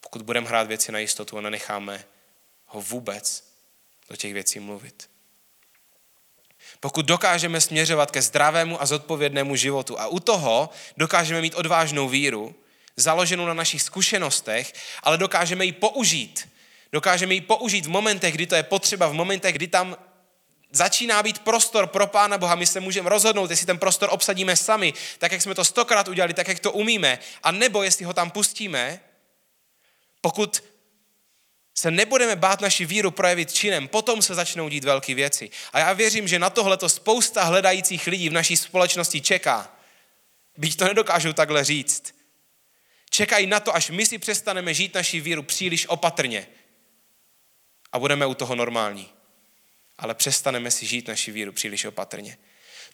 pokud 0.00 0.22
budeme 0.22 0.48
hrát 0.48 0.66
věci 0.66 0.92
na 0.92 0.98
jistotu 0.98 1.38
a 1.38 1.40
nenecháme 1.40 2.04
ho 2.66 2.82
vůbec 2.82 3.44
do 4.08 4.16
těch 4.16 4.34
věcí 4.34 4.60
mluvit. 4.60 5.10
Pokud 6.80 7.06
dokážeme 7.06 7.60
směřovat 7.60 8.10
ke 8.10 8.22
zdravému 8.22 8.82
a 8.82 8.86
zodpovědnému 8.86 9.56
životu 9.56 10.00
a 10.00 10.06
u 10.06 10.20
toho 10.20 10.70
dokážeme 10.96 11.40
mít 11.40 11.54
odvážnou 11.54 12.08
víru, 12.08 12.54
založenou 12.96 13.46
na 13.46 13.54
našich 13.54 13.82
zkušenostech, 13.82 14.72
ale 15.02 15.18
dokážeme 15.18 15.64
ji 15.64 15.72
použít. 15.72 16.48
Dokážeme 16.92 17.34
ji 17.34 17.40
použít 17.40 17.86
v 17.86 17.88
momentech, 17.88 18.34
kdy 18.34 18.46
to 18.46 18.54
je 18.54 18.62
potřeba, 18.62 19.08
v 19.08 19.12
momentech, 19.12 19.54
kdy 19.54 19.66
tam 19.66 19.96
začíná 20.70 21.22
být 21.22 21.38
prostor 21.38 21.86
pro 21.86 22.06
Pána 22.06 22.38
Boha, 22.38 22.54
my 22.54 22.66
se 22.66 22.80
můžeme 22.80 23.10
rozhodnout, 23.10 23.50
jestli 23.50 23.66
ten 23.66 23.78
prostor 23.78 24.08
obsadíme 24.12 24.56
sami, 24.56 24.94
tak 25.18 25.32
jak 25.32 25.42
jsme 25.42 25.54
to 25.54 25.64
stokrát 25.64 26.08
udělali, 26.08 26.34
tak 26.34 26.48
jak 26.48 26.60
to 26.60 26.72
umíme, 26.72 27.18
a 27.42 27.50
nebo 27.52 27.82
jestli 27.82 28.04
ho 28.04 28.12
tam 28.12 28.30
pustíme, 28.30 29.00
pokud 30.20 30.62
se 31.74 31.90
nebudeme 31.90 32.36
bát 32.36 32.60
naši 32.60 32.84
víru 32.86 33.10
projevit 33.10 33.52
činem, 33.52 33.88
potom 33.88 34.22
se 34.22 34.34
začnou 34.34 34.68
dít 34.68 34.84
velké 34.84 35.14
věci. 35.14 35.50
A 35.72 35.78
já 35.78 35.92
věřím, 35.92 36.28
že 36.28 36.38
na 36.38 36.50
tohle 36.50 36.76
to 36.76 36.88
spousta 36.88 37.44
hledajících 37.44 38.06
lidí 38.06 38.28
v 38.28 38.32
naší 38.32 38.56
společnosti 38.56 39.20
čeká. 39.20 39.76
Byť 40.56 40.76
to 40.76 40.84
nedokážu 40.84 41.32
takhle 41.32 41.64
říct. 41.64 42.14
Čekají 43.10 43.46
na 43.46 43.60
to, 43.60 43.74
až 43.74 43.90
my 43.90 44.06
si 44.06 44.18
přestaneme 44.18 44.74
žít 44.74 44.94
naši 44.94 45.20
víru 45.20 45.42
příliš 45.42 45.86
opatrně. 45.86 46.46
A 47.92 47.98
budeme 47.98 48.26
u 48.26 48.34
toho 48.34 48.54
normální. 48.54 49.19
Ale 50.00 50.14
přestaneme 50.14 50.70
si 50.70 50.86
žít 50.86 51.08
naši 51.08 51.32
víru 51.32 51.52
příliš 51.52 51.84
opatrně. 51.84 52.38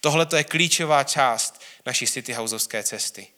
Tohle 0.01 0.27
to 0.27 0.37
je 0.37 0.45
klíčová 0.45 1.05
část 1.05 1.63
naší 1.87 2.07
City 2.07 2.33
Houseovské 2.33 2.83
cesty. 2.83 3.29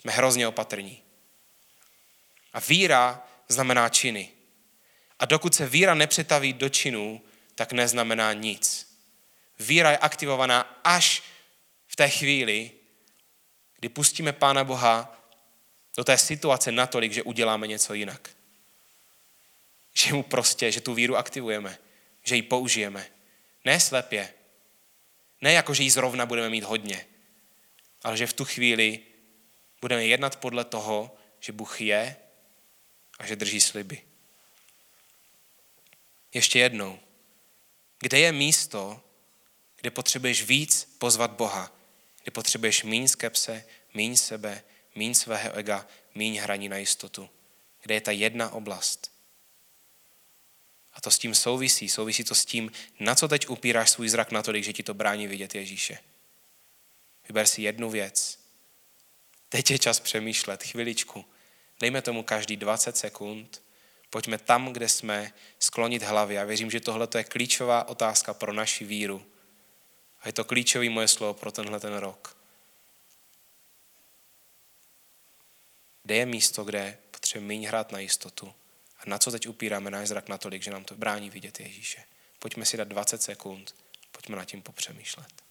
Jsme 0.00 0.12
hrozně 0.12 0.48
opatrní. 0.48 1.02
A 2.52 2.60
víra 2.60 3.28
znamená 3.48 3.88
činy. 3.88 4.30
A 5.18 5.24
dokud 5.26 5.54
se 5.54 5.68
víra 5.68 5.94
nepřetaví 5.94 6.52
do 6.52 6.68
činů, 6.68 7.22
tak 7.54 7.72
neznamená 7.72 8.32
nic. 8.32 8.96
Víra 9.58 9.90
je 9.90 9.98
aktivovaná 9.98 10.80
až 10.84 11.22
v 11.86 11.96
té 11.96 12.08
chvíli, 12.08 12.70
kdy 13.76 13.88
pustíme 13.88 14.32
Pána 14.32 14.64
Boha 14.64 15.22
do 15.96 16.04
té 16.04 16.18
situace 16.18 16.72
natolik, 16.72 17.12
že 17.12 17.22
uděláme 17.22 17.66
něco 17.66 17.94
jinak. 17.94 18.30
Že 19.94 20.14
mu 20.14 20.22
prostě, 20.22 20.72
že 20.72 20.80
tu 20.80 20.94
víru 20.94 21.16
aktivujeme, 21.16 21.78
že 22.26 22.36
ji 22.36 22.42
použijeme. 22.42 23.10
Ne 23.64 23.80
slepě, 23.80 24.34
ne 25.40 25.52
jako, 25.52 25.74
že 25.74 25.82
ji 25.82 25.90
zrovna 25.90 26.26
budeme 26.26 26.50
mít 26.50 26.64
hodně, 26.64 27.06
ale 28.02 28.16
že 28.16 28.26
v 28.26 28.32
tu 28.32 28.44
chvíli 28.44 29.00
budeme 29.80 30.06
jednat 30.06 30.36
podle 30.36 30.64
toho, 30.64 31.16
že 31.40 31.52
Bůh 31.52 31.80
je 31.80 32.16
a 33.18 33.26
že 33.26 33.36
drží 33.36 33.60
sliby. 33.60 34.02
Ještě 36.34 36.58
jednou. 36.58 36.98
Kde 38.00 38.18
je 38.18 38.32
místo, 38.32 39.02
kde 39.80 39.90
potřebuješ 39.90 40.42
víc 40.42 40.96
pozvat 40.98 41.30
Boha, 41.30 41.72
kde 42.22 42.30
potřebuješ 42.30 42.82
míň 42.82 43.08
skepse, 43.08 43.64
míň 43.94 44.16
sebe, 44.16 44.62
míň 44.94 45.14
svého 45.14 45.52
ega, 45.52 45.86
míň 46.14 46.36
hraní 46.36 46.68
na 46.68 46.76
jistotu. 46.76 47.30
Kde 47.82 47.94
je 47.94 48.00
ta 48.00 48.10
jedna 48.10 48.50
oblast. 48.50 49.15
A 50.96 51.00
to 51.00 51.10
s 51.10 51.18
tím 51.18 51.34
souvisí. 51.34 51.88
Souvisí 51.88 52.24
to 52.24 52.34
s 52.34 52.44
tím, 52.44 52.72
na 53.00 53.14
co 53.14 53.28
teď 53.28 53.48
upíráš 53.48 53.90
svůj 53.90 54.08
zrak 54.08 54.30
natolik, 54.30 54.64
že 54.64 54.72
ti 54.72 54.82
to 54.82 54.94
brání 54.94 55.26
vidět 55.26 55.54
Ježíše. 55.54 55.98
Vyber 57.28 57.46
si 57.46 57.62
jednu 57.62 57.90
věc. 57.90 58.38
Teď 59.48 59.70
je 59.70 59.78
čas 59.78 60.00
přemýšlet, 60.00 60.62
chviličku. 60.62 61.24
Dejme 61.80 62.02
tomu 62.02 62.22
každý 62.22 62.56
20 62.56 62.96
sekund. 62.96 63.62
Pojďme 64.10 64.38
tam, 64.38 64.72
kde 64.72 64.88
jsme, 64.88 65.32
sklonit 65.58 66.02
hlavy. 66.02 66.34
Já 66.34 66.44
věřím, 66.44 66.70
že 66.70 66.80
tohle 66.80 67.08
je 67.16 67.24
klíčová 67.24 67.88
otázka 67.88 68.34
pro 68.34 68.52
naši 68.52 68.84
víru. 68.84 69.26
A 70.20 70.28
je 70.28 70.32
to 70.32 70.44
klíčový 70.44 70.88
moje 70.88 71.08
slovo 71.08 71.34
pro 71.34 71.52
tenhle 71.52 71.80
ten 71.80 71.94
rok. 71.94 72.36
Kde 76.02 76.14
je 76.14 76.26
místo, 76.26 76.64
kde 76.64 76.98
potřebujeme 77.10 77.48
méně 77.48 77.68
hrát 77.68 77.92
na 77.92 77.98
jistotu? 77.98 78.54
A 78.98 79.02
na 79.06 79.18
co 79.18 79.30
teď 79.30 79.48
upíráme 79.48 79.90
náš 79.90 80.08
zrak 80.08 80.28
natolik, 80.28 80.62
že 80.62 80.70
nám 80.70 80.84
to 80.84 80.94
brání 80.94 81.30
vidět 81.30 81.60
Ježíše? 81.60 82.04
Pojďme 82.38 82.64
si 82.64 82.76
dát 82.76 82.88
20 82.88 83.22
sekund, 83.22 83.74
pojďme 84.12 84.36
nad 84.36 84.44
tím 84.44 84.62
popřemýšlet. 84.62 85.46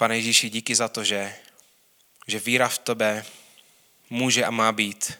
Pane 0.00 0.16
Ježíši, 0.16 0.50
díky 0.50 0.74
za 0.74 0.88
to, 0.88 1.04
že, 1.04 1.34
že 2.30 2.40
víra 2.40 2.68
v 2.68 2.78
tebe 2.78 3.24
může 4.10 4.44
a 4.44 4.50
má 4.50 4.72
být 4.72 5.12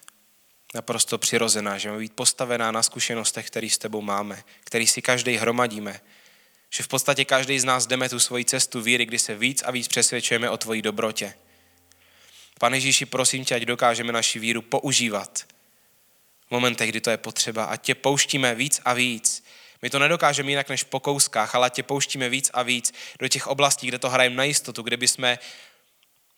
naprosto 0.75 1.19
přirozená, 1.19 1.79
že 1.79 1.91
má 1.91 1.99
být 1.99 2.13
postavená 2.13 2.71
na 2.71 2.83
zkušenostech, 2.83 3.47
které 3.47 3.71
s 3.71 3.79
tebou 3.79 4.03
máme, 4.03 4.43
který 4.65 4.87
si 4.87 5.03
každý 5.03 5.37
hromadíme. 5.37 6.01
Že 6.71 6.83
v 6.83 6.89
podstatě 6.89 7.25
každý 7.25 7.61
z 7.61 7.65
nás 7.65 7.87
jdeme 7.87 8.09
tu 8.09 8.21
svoji 8.21 8.45
cestu 8.45 8.81
víry, 8.81 9.07
kdy 9.07 9.19
se 9.19 9.35
víc 9.35 9.63
a 9.63 9.71
víc 9.71 9.89
přesvědčujeme 9.89 10.51
o 10.51 10.57
tvojí 10.57 10.83
dobrotě. 10.83 11.35
Pane 12.59 12.77
Ježíši, 12.77 13.07
prosím 13.07 13.45
tě, 13.45 13.55
ať 13.55 13.63
dokážeme 13.63 14.13
naši 14.13 14.39
víru 14.39 14.63
používat 14.63 15.47
v 16.47 16.51
momentech, 16.51 16.89
kdy 16.89 17.01
to 17.01 17.11
je 17.11 17.17
potřeba. 17.17 17.65
A 17.65 17.77
tě 17.77 17.95
pouštíme 17.95 18.55
víc 18.55 18.81
a 18.85 18.93
víc 18.93 19.43
my 19.83 19.91
to 19.91 19.99
nedokážeme 19.99 20.51
jinak 20.51 20.69
než 20.69 20.83
po 20.83 21.01
kouskách, 21.01 21.55
ale 21.55 21.71
tě 21.71 21.83
pouštíme 21.83 22.29
víc 22.29 22.51
a 22.55 22.63
víc 22.63 22.95
do 23.19 23.29
těch 23.29 23.47
oblastí, 23.47 23.87
kde 23.87 23.99
to 23.99 24.11
hrajeme 24.11 24.37
na 24.37 24.45
jistotu, 24.45 24.83
kde 24.83 24.97
bychom 24.97 25.37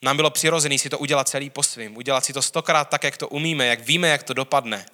nám 0.03 0.17
bylo 0.17 0.31
přirozené 0.31 0.79
si 0.79 0.91
to 0.91 0.99
udělat 0.99 1.29
celý 1.29 1.51
po 1.51 1.63
svým, 1.63 1.97
udělat 1.97 2.25
si 2.25 2.33
to 2.33 2.43
stokrát 2.43 2.85
tak, 2.85 3.05
jak 3.05 3.17
to 3.17 3.29
umíme, 3.29 3.67
jak 3.67 3.81
víme, 3.81 4.09
jak 4.09 4.23
to 4.23 4.35
dopadne. 4.35 4.87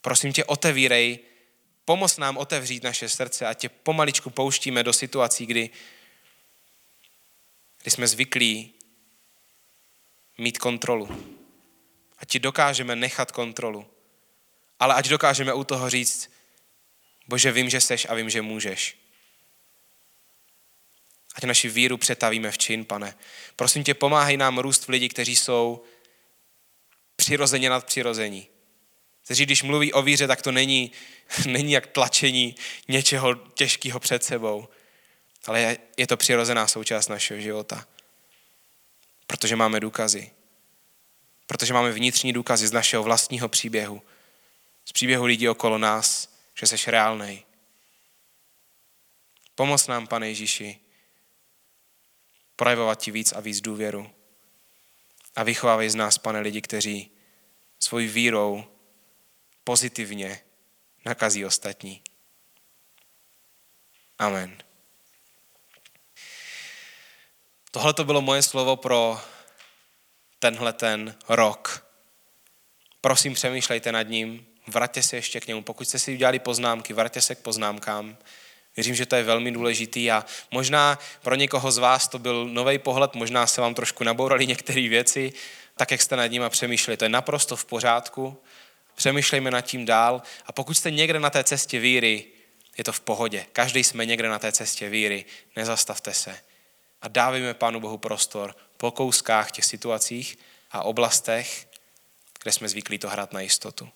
Prosím 0.00 0.32
tě, 0.32 0.44
otevírej, 0.44 1.18
pomoz 1.84 2.18
nám 2.18 2.36
otevřít 2.36 2.82
naše 2.82 3.08
srdce 3.08 3.46
a 3.46 3.54
tě 3.54 3.68
pomaličku 3.68 4.30
pouštíme 4.30 4.82
do 4.82 4.92
situací, 4.92 5.46
kdy, 5.46 5.70
kdy 7.82 7.90
jsme 7.90 8.08
zvyklí 8.08 8.74
mít 10.38 10.58
kontrolu. 10.58 11.34
A 12.18 12.24
ti 12.24 12.38
dokážeme 12.38 12.96
nechat 12.96 13.32
kontrolu. 13.32 13.86
Ale 14.78 14.94
ať 14.94 15.08
dokážeme 15.08 15.54
u 15.54 15.64
toho 15.64 15.90
říct, 15.90 16.30
Bože, 17.28 17.52
vím, 17.52 17.70
že 17.70 17.80
seš 17.80 18.06
a 18.10 18.14
vím, 18.14 18.30
že 18.30 18.42
můžeš. 18.42 19.01
Ať 21.34 21.44
naši 21.44 21.68
víru 21.68 21.96
přetavíme 21.96 22.50
v 22.50 22.58
čin, 22.58 22.84
pane. 22.84 23.14
Prosím 23.56 23.84
tě, 23.84 23.94
pomáhej 23.94 24.36
nám 24.36 24.58
růst 24.58 24.84
v 24.84 24.88
lidi, 24.88 25.08
kteří 25.08 25.36
jsou 25.36 25.84
přirozeně 27.16 27.70
nad 27.70 27.86
přirození. 27.86 28.48
Kteří, 29.24 29.46
když 29.46 29.62
mluví 29.62 29.92
o 29.92 30.02
víře, 30.02 30.26
tak 30.26 30.42
to 30.42 30.52
není, 30.52 30.92
není 31.46 31.72
jak 31.72 31.86
tlačení 31.86 32.54
něčeho 32.88 33.34
těžkého 33.34 34.00
před 34.00 34.24
sebou, 34.24 34.68
ale 35.44 35.60
je, 35.60 35.78
je 35.96 36.06
to 36.06 36.16
přirozená 36.16 36.66
součást 36.66 37.08
našeho 37.08 37.40
života. 37.40 37.86
Protože 39.26 39.56
máme 39.56 39.80
důkazy. 39.80 40.30
Protože 41.46 41.74
máme 41.74 41.92
vnitřní 41.92 42.32
důkazy 42.32 42.68
z 42.68 42.72
našeho 42.72 43.02
vlastního 43.02 43.48
příběhu. 43.48 44.02
Z 44.84 44.92
příběhu 44.92 45.24
lidí 45.24 45.48
okolo 45.48 45.78
nás, 45.78 46.28
že 46.54 46.66
jsi 46.66 46.90
reálnej. 46.90 47.42
Pomoz 49.54 49.86
nám, 49.86 50.06
pane 50.06 50.28
Ježíši. 50.28 50.78
Projevovat 52.62 53.00
ti 53.00 53.10
víc 53.10 53.32
a 53.32 53.40
víc 53.40 53.60
důvěru. 53.60 54.10
A 55.36 55.42
vychovávej 55.42 55.90
z 55.90 55.94
nás, 55.94 56.18
pane, 56.18 56.40
lidi, 56.40 56.60
kteří 56.60 57.10
svojí 57.78 58.08
vírou 58.08 58.64
pozitivně 59.64 60.40
nakazí 61.04 61.44
ostatní. 61.44 62.02
Amen. 64.18 64.62
Tohle 67.70 67.94
to 67.94 68.04
bylo 68.04 68.22
moje 68.22 68.42
slovo 68.42 68.76
pro 68.76 69.20
tenhle 70.38 70.72
ten 70.72 71.18
rok. 71.28 71.86
Prosím, 73.00 73.34
přemýšlejte 73.34 73.92
nad 73.92 74.02
ním, 74.02 74.46
vraťte 74.66 75.02
se 75.02 75.16
ještě 75.16 75.40
k 75.40 75.46
němu. 75.46 75.62
Pokud 75.62 75.88
jste 75.88 75.98
si 75.98 76.14
udělali 76.14 76.38
poznámky, 76.38 76.92
vraťte 76.92 77.20
se 77.20 77.34
k 77.34 77.38
poznámkám. 77.38 78.16
Věřím, 78.76 78.94
že 78.94 79.06
to 79.06 79.16
je 79.16 79.22
velmi 79.22 79.52
důležitý 79.52 80.10
a 80.10 80.24
možná 80.50 80.98
pro 81.22 81.34
někoho 81.34 81.72
z 81.72 81.78
vás 81.78 82.08
to 82.08 82.18
byl 82.18 82.48
nový 82.48 82.78
pohled, 82.78 83.14
možná 83.14 83.46
se 83.46 83.60
vám 83.60 83.74
trošku 83.74 84.04
nabourali 84.04 84.46
některé 84.46 84.88
věci, 84.88 85.32
tak 85.76 85.90
jak 85.90 86.02
jste 86.02 86.16
nad 86.16 86.26
nimi 86.26 86.44
přemýšleli. 86.48 86.96
To 86.96 87.04
je 87.04 87.08
naprosto 87.08 87.56
v 87.56 87.64
pořádku. 87.64 88.42
Přemýšlejme 88.94 89.50
nad 89.50 89.60
tím 89.60 89.84
dál 89.84 90.22
a 90.46 90.52
pokud 90.52 90.74
jste 90.74 90.90
někde 90.90 91.20
na 91.20 91.30
té 91.30 91.44
cestě 91.44 91.78
víry, 91.78 92.24
je 92.78 92.84
to 92.84 92.92
v 92.92 93.00
pohodě. 93.00 93.46
Každý 93.52 93.84
jsme 93.84 94.06
někde 94.06 94.28
na 94.28 94.38
té 94.38 94.52
cestě 94.52 94.88
víry. 94.88 95.24
Nezastavte 95.56 96.14
se. 96.14 96.40
A 97.02 97.08
dávejme 97.08 97.54
Pánu 97.54 97.80
Bohu 97.80 97.98
prostor 97.98 98.56
po 98.76 98.90
kouskách 98.90 99.50
těch 99.50 99.64
situacích 99.64 100.38
a 100.70 100.82
oblastech, 100.82 101.68
kde 102.42 102.52
jsme 102.52 102.68
zvyklí 102.68 102.98
to 102.98 103.08
hrát 103.08 103.32
na 103.32 103.40
jistotu. 103.40 103.88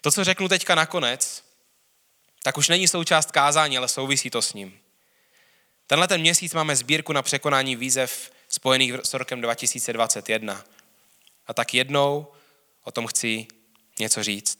To, 0.00 0.10
co 0.10 0.24
řeknu 0.24 0.48
teďka 0.48 0.74
nakonec, 0.74 1.45
tak 2.46 2.58
už 2.58 2.68
není 2.68 2.88
součást 2.88 3.30
kázání, 3.30 3.78
ale 3.78 3.88
souvisí 3.88 4.30
to 4.30 4.42
s 4.42 4.52
ním. 4.54 4.78
Tenhle 5.86 6.08
ten 6.08 6.20
měsíc 6.20 6.54
máme 6.54 6.76
sbírku 6.76 7.12
na 7.12 7.22
překonání 7.22 7.76
výzev 7.76 8.30
spojených 8.48 8.92
s 9.02 9.14
rokem 9.14 9.40
2021. 9.40 10.64
A 11.46 11.54
tak 11.54 11.74
jednou 11.74 12.26
o 12.84 12.90
tom 12.90 13.06
chci 13.06 13.46
něco 13.98 14.22
říct. 14.22 14.58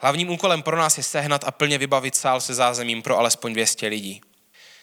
Hlavním 0.00 0.30
úkolem 0.30 0.62
pro 0.62 0.76
nás 0.76 0.96
je 0.96 1.02
sehnat 1.02 1.44
a 1.44 1.50
plně 1.50 1.78
vybavit 1.78 2.16
sál 2.16 2.40
se 2.40 2.54
zázemím 2.54 3.02
pro 3.02 3.18
alespoň 3.18 3.52
200 3.52 3.86
lidí. 3.86 4.20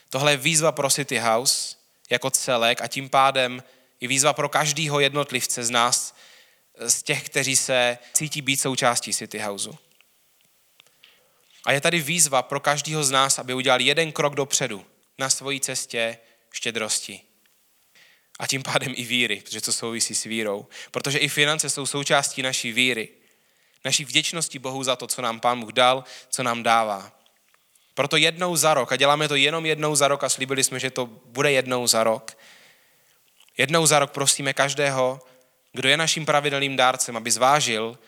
Tohle 0.09 0.31
je 0.31 0.37
výzva 0.37 0.71
pro 0.71 0.89
City 0.89 1.17
House 1.17 1.75
jako 2.09 2.29
celek 2.29 2.81
a 2.81 2.87
tím 2.87 3.09
pádem 3.09 3.63
i 3.99 4.07
výzva 4.07 4.33
pro 4.33 4.49
každého 4.49 4.99
jednotlivce 4.99 5.63
z 5.63 5.69
nás, 5.69 6.15
z 6.87 7.03
těch, 7.03 7.23
kteří 7.23 7.55
se 7.55 7.97
cítí 8.13 8.41
být 8.41 8.61
součástí 8.61 9.13
City 9.13 9.39
Houseu. 9.39 9.88
A 11.65 11.71
je 11.71 11.81
tady 11.81 12.01
výzva 12.01 12.41
pro 12.41 12.59
každého 12.59 13.03
z 13.03 13.11
nás, 13.11 13.39
aby 13.39 13.53
udělal 13.53 13.81
jeden 13.81 14.11
krok 14.11 14.35
dopředu 14.35 14.85
na 15.17 15.29
svojí 15.29 15.59
cestě 15.59 16.17
štědrosti. 16.51 17.21
A 18.39 18.47
tím 18.47 18.63
pádem 18.63 18.93
i 18.95 19.03
víry, 19.03 19.41
protože 19.41 19.61
to 19.61 19.73
souvisí 19.73 20.15
s 20.15 20.23
vírou. 20.23 20.67
Protože 20.91 21.17
i 21.17 21.27
finance 21.27 21.69
jsou 21.69 21.85
součástí 21.85 22.41
naší 22.41 22.71
víry. 22.71 23.09
Naší 23.85 24.05
vděčnosti 24.05 24.59
Bohu 24.59 24.83
za 24.83 24.95
to, 24.95 25.07
co 25.07 25.21
nám 25.21 25.39
Pán 25.39 25.59
Bůh 25.59 25.71
dal, 25.71 26.03
co 26.29 26.43
nám 26.43 26.63
dává. 26.63 27.19
Proto 27.93 28.17
jednou 28.17 28.55
za 28.55 28.73
rok, 28.73 28.91
a 28.91 28.95
děláme 28.95 29.27
to 29.27 29.35
jenom 29.35 29.65
jednou 29.65 29.95
za 29.95 30.07
rok 30.07 30.23
a 30.23 30.29
slíbili 30.29 30.63
jsme, 30.63 30.79
že 30.79 30.89
to 30.89 31.05
bude 31.05 31.51
jednou 31.51 31.87
za 31.87 32.03
rok, 32.03 32.37
jednou 33.57 33.85
za 33.85 33.99
rok 33.99 34.11
prosíme 34.11 34.53
každého, 34.53 35.21
kdo 35.73 35.89
je 35.89 35.97
naším 35.97 36.25
pravidelným 36.25 36.75
dárcem, 36.75 37.17
aby 37.17 37.31
zvážil, 37.31 37.99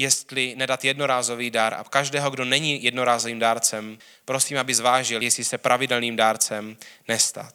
jestli 0.00 0.54
nedat 0.56 0.84
jednorázový 0.84 1.50
dár 1.50 1.74
a 1.74 1.84
každého, 1.84 2.30
kdo 2.30 2.44
není 2.44 2.84
jednorázovým 2.84 3.38
dárcem, 3.38 3.98
prosím, 4.24 4.58
aby 4.58 4.74
zvážil, 4.74 5.22
jestli 5.22 5.44
se 5.44 5.58
pravidelným 5.58 6.16
dárcem 6.16 6.76
nestat. 7.08 7.54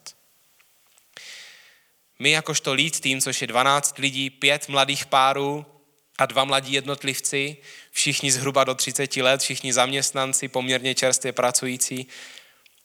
My 2.20 2.32
jakožto 2.32 2.74
lead 2.74 3.00
tým, 3.00 3.22
což 3.22 3.42
je 3.42 3.48
12 3.48 3.98
lidí, 3.98 4.30
pět 4.30 4.70
mladých 4.70 5.06
párů 5.06 5.66
a 6.18 6.26
dva 6.26 6.44
mladí 6.44 6.74
jednotlivci, 6.74 7.58
všichni 7.92 8.32
zhruba 8.32 8.64
do 8.64 8.76
30 8.76 9.18
let, 9.18 9.42
všichni 9.42 9.74
zaměstnanci, 9.74 10.48
poměrně 10.48 10.96
čerstvě 10.96 11.34
pracující, 11.34 12.08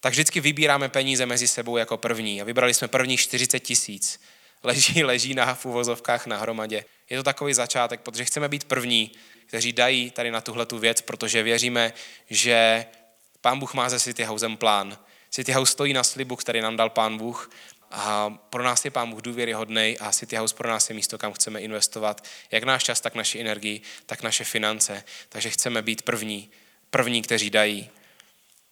tak 0.01 0.13
vždycky 0.13 0.41
vybíráme 0.41 0.89
peníze 0.89 1.27
mezi 1.27 1.49
sebou 1.49 1.77
jako 1.77 1.97
první. 1.97 2.41
A 2.41 2.45
vybrali 2.45 2.75
jsme 2.75 2.89
první 2.89 3.17
40 3.17 3.61
tisíc. 3.61 4.21
Leží, 4.63 5.05
leží 5.05 5.35
na 5.35 5.55
v 5.55 5.67
uvozovkách 5.67 6.27
na 6.27 6.37
hromadě. 6.37 6.85
Je 7.11 7.17
to 7.17 7.23
takový 7.23 7.55
začátek, 7.55 8.01
protože 8.01 8.25
chceme 8.25 8.49
být 8.49 8.65
první, 8.65 9.11
kteří 9.49 9.73
dají 9.73 10.11
tady 10.11 10.31
na 10.31 10.41
tuhle 10.41 10.67
tu 10.67 10.79
věc, 10.79 11.01
protože 11.01 11.43
věříme, 11.43 11.93
že 12.31 12.87
Pán 13.41 13.59
Bůh 13.59 13.75
má 13.75 13.89
ze 13.89 14.01
City 14.01 14.25
Housem 14.25 14.57
plán. 14.57 14.99
City 15.31 15.53
House 15.53 15.73
stojí 15.73 15.93
na 15.93 16.05
slibu, 16.05 16.37
který 16.37 16.61
nám 16.61 16.77
dal 16.77 16.91
Pán 16.91 17.19
Bůh 17.19 17.51
a 17.91 18.31
pro 18.31 18.63
nás 18.63 18.85
je 18.85 18.91
Pán 18.91 19.11
Bůh 19.11 19.23
důvěryhodný 19.23 19.97
a 20.01 20.13
City 20.13 20.37
House 20.37 20.55
pro 20.55 20.69
nás 20.69 20.91
je 20.91 20.95
místo, 20.95 21.19
kam 21.19 21.33
chceme 21.33 21.61
investovat 21.61 22.25
jak 22.51 22.65
náš 22.65 22.85
čas, 22.85 23.01
tak 23.01 23.15
naši 23.15 23.41
energii, 23.41 23.81
tak 24.07 24.23
naše 24.23 24.45
finance. 24.45 25.05
Takže 25.29 25.51
chceme 25.51 25.83
být 25.83 26.03
první, 26.03 26.51
první, 26.91 27.23
kteří 27.23 27.51
dají. 27.51 27.91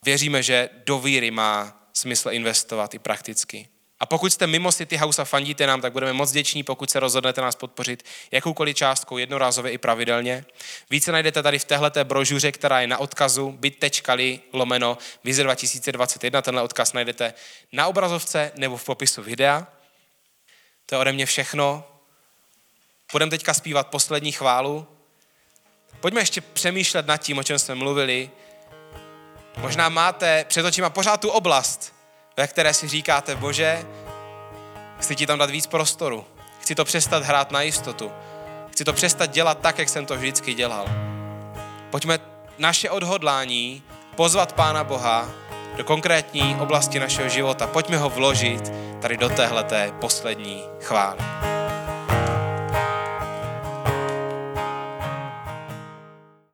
Věříme, 0.04 0.42
že 0.42 0.68
do 0.84 0.98
víry 0.98 1.30
má 1.30 1.88
smysl 1.92 2.30
investovat 2.30 2.94
i 2.94 2.98
prakticky. 2.98 3.68
A 4.00 4.06
pokud 4.06 4.32
jste 4.32 4.46
mimo 4.46 4.72
City 4.72 4.96
House 4.96 5.22
a 5.22 5.24
fandíte 5.24 5.66
nám, 5.66 5.80
tak 5.80 5.92
budeme 5.92 6.12
moc 6.12 6.30
děční, 6.30 6.62
pokud 6.62 6.90
se 6.90 7.00
rozhodnete 7.00 7.40
nás 7.40 7.56
podpořit 7.56 8.02
jakoukoliv 8.30 8.76
částkou, 8.76 9.18
jednorázově 9.18 9.72
i 9.72 9.78
pravidelně. 9.78 10.44
Více 10.90 11.12
najdete 11.12 11.42
tady 11.42 11.58
v 11.58 11.64
téhleté 11.64 12.04
brožuře, 12.04 12.52
která 12.52 12.80
je 12.80 12.86
na 12.86 12.98
odkazu 12.98 13.50
bit.ly 13.50 14.40
lomeno 14.52 14.98
vize 15.24 15.42
2021. 15.42 16.42
Tenhle 16.42 16.62
odkaz 16.62 16.92
najdete 16.92 17.34
na 17.72 17.86
obrazovce 17.86 18.52
nebo 18.54 18.76
v 18.76 18.84
popisu 18.84 19.22
videa. 19.22 19.66
To 20.86 20.94
je 20.94 20.98
ode 20.98 21.12
mě 21.12 21.26
všechno. 21.26 21.84
Budeme 23.12 23.30
teďka 23.30 23.54
zpívat 23.54 23.86
poslední 23.86 24.32
chválu. 24.32 24.86
Pojďme 26.00 26.20
ještě 26.20 26.40
přemýšlet 26.40 27.06
nad 27.06 27.16
tím, 27.16 27.38
o 27.38 27.42
čem 27.42 27.58
jsme 27.58 27.74
mluvili. 27.74 28.30
Možná 29.56 29.88
máte 29.88 30.44
před 30.48 30.64
očima 30.64 30.90
pořád 30.90 31.20
tu 31.20 31.28
oblast, 31.28 31.95
ve 32.36 32.46
které 32.46 32.74
si 32.74 32.88
říkáte, 32.88 33.34
bože, 33.34 33.86
chci 35.00 35.16
ti 35.16 35.26
tam 35.26 35.38
dát 35.38 35.50
víc 35.50 35.66
prostoru. 35.66 36.24
Chci 36.60 36.74
to 36.74 36.84
přestat 36.84 37.22
hrát 37.22 37.50
na 37.50 37.62
jistotu. 37.62 38.12
Chci 38.72 38.84
to 38.84 38.92
přestat 38.92 39.26
dělat 39.26 39.58
tak, 39.60 39.78
jak 39.78 39.88
jsem 39.88 40.06
to 40.06 40.16
vždycky 40.16 40.54
dělal. 40.54 40.86
Pojďme 41.90 42.18
naše 42.58 42.90
odhodlání 42.90 43.82
pozvat 44.14 44.52
Pána 44.52 44.84
Boha 44.84 45.28
do 45.76 45.84
konkrétní 45.84 46.56
oblasti 46.60 47.00
našeho 47.00 47.28
života. 47.28 47.66
Pojďme 47.66 47.96
ho 47.96 48.10
vložit 48.10 48.72
tady 49.02 49.16
do 49.16 49.28
téhleté 49.28 49.92
poslední 50.00 50.62
chvály. 50.82 51.55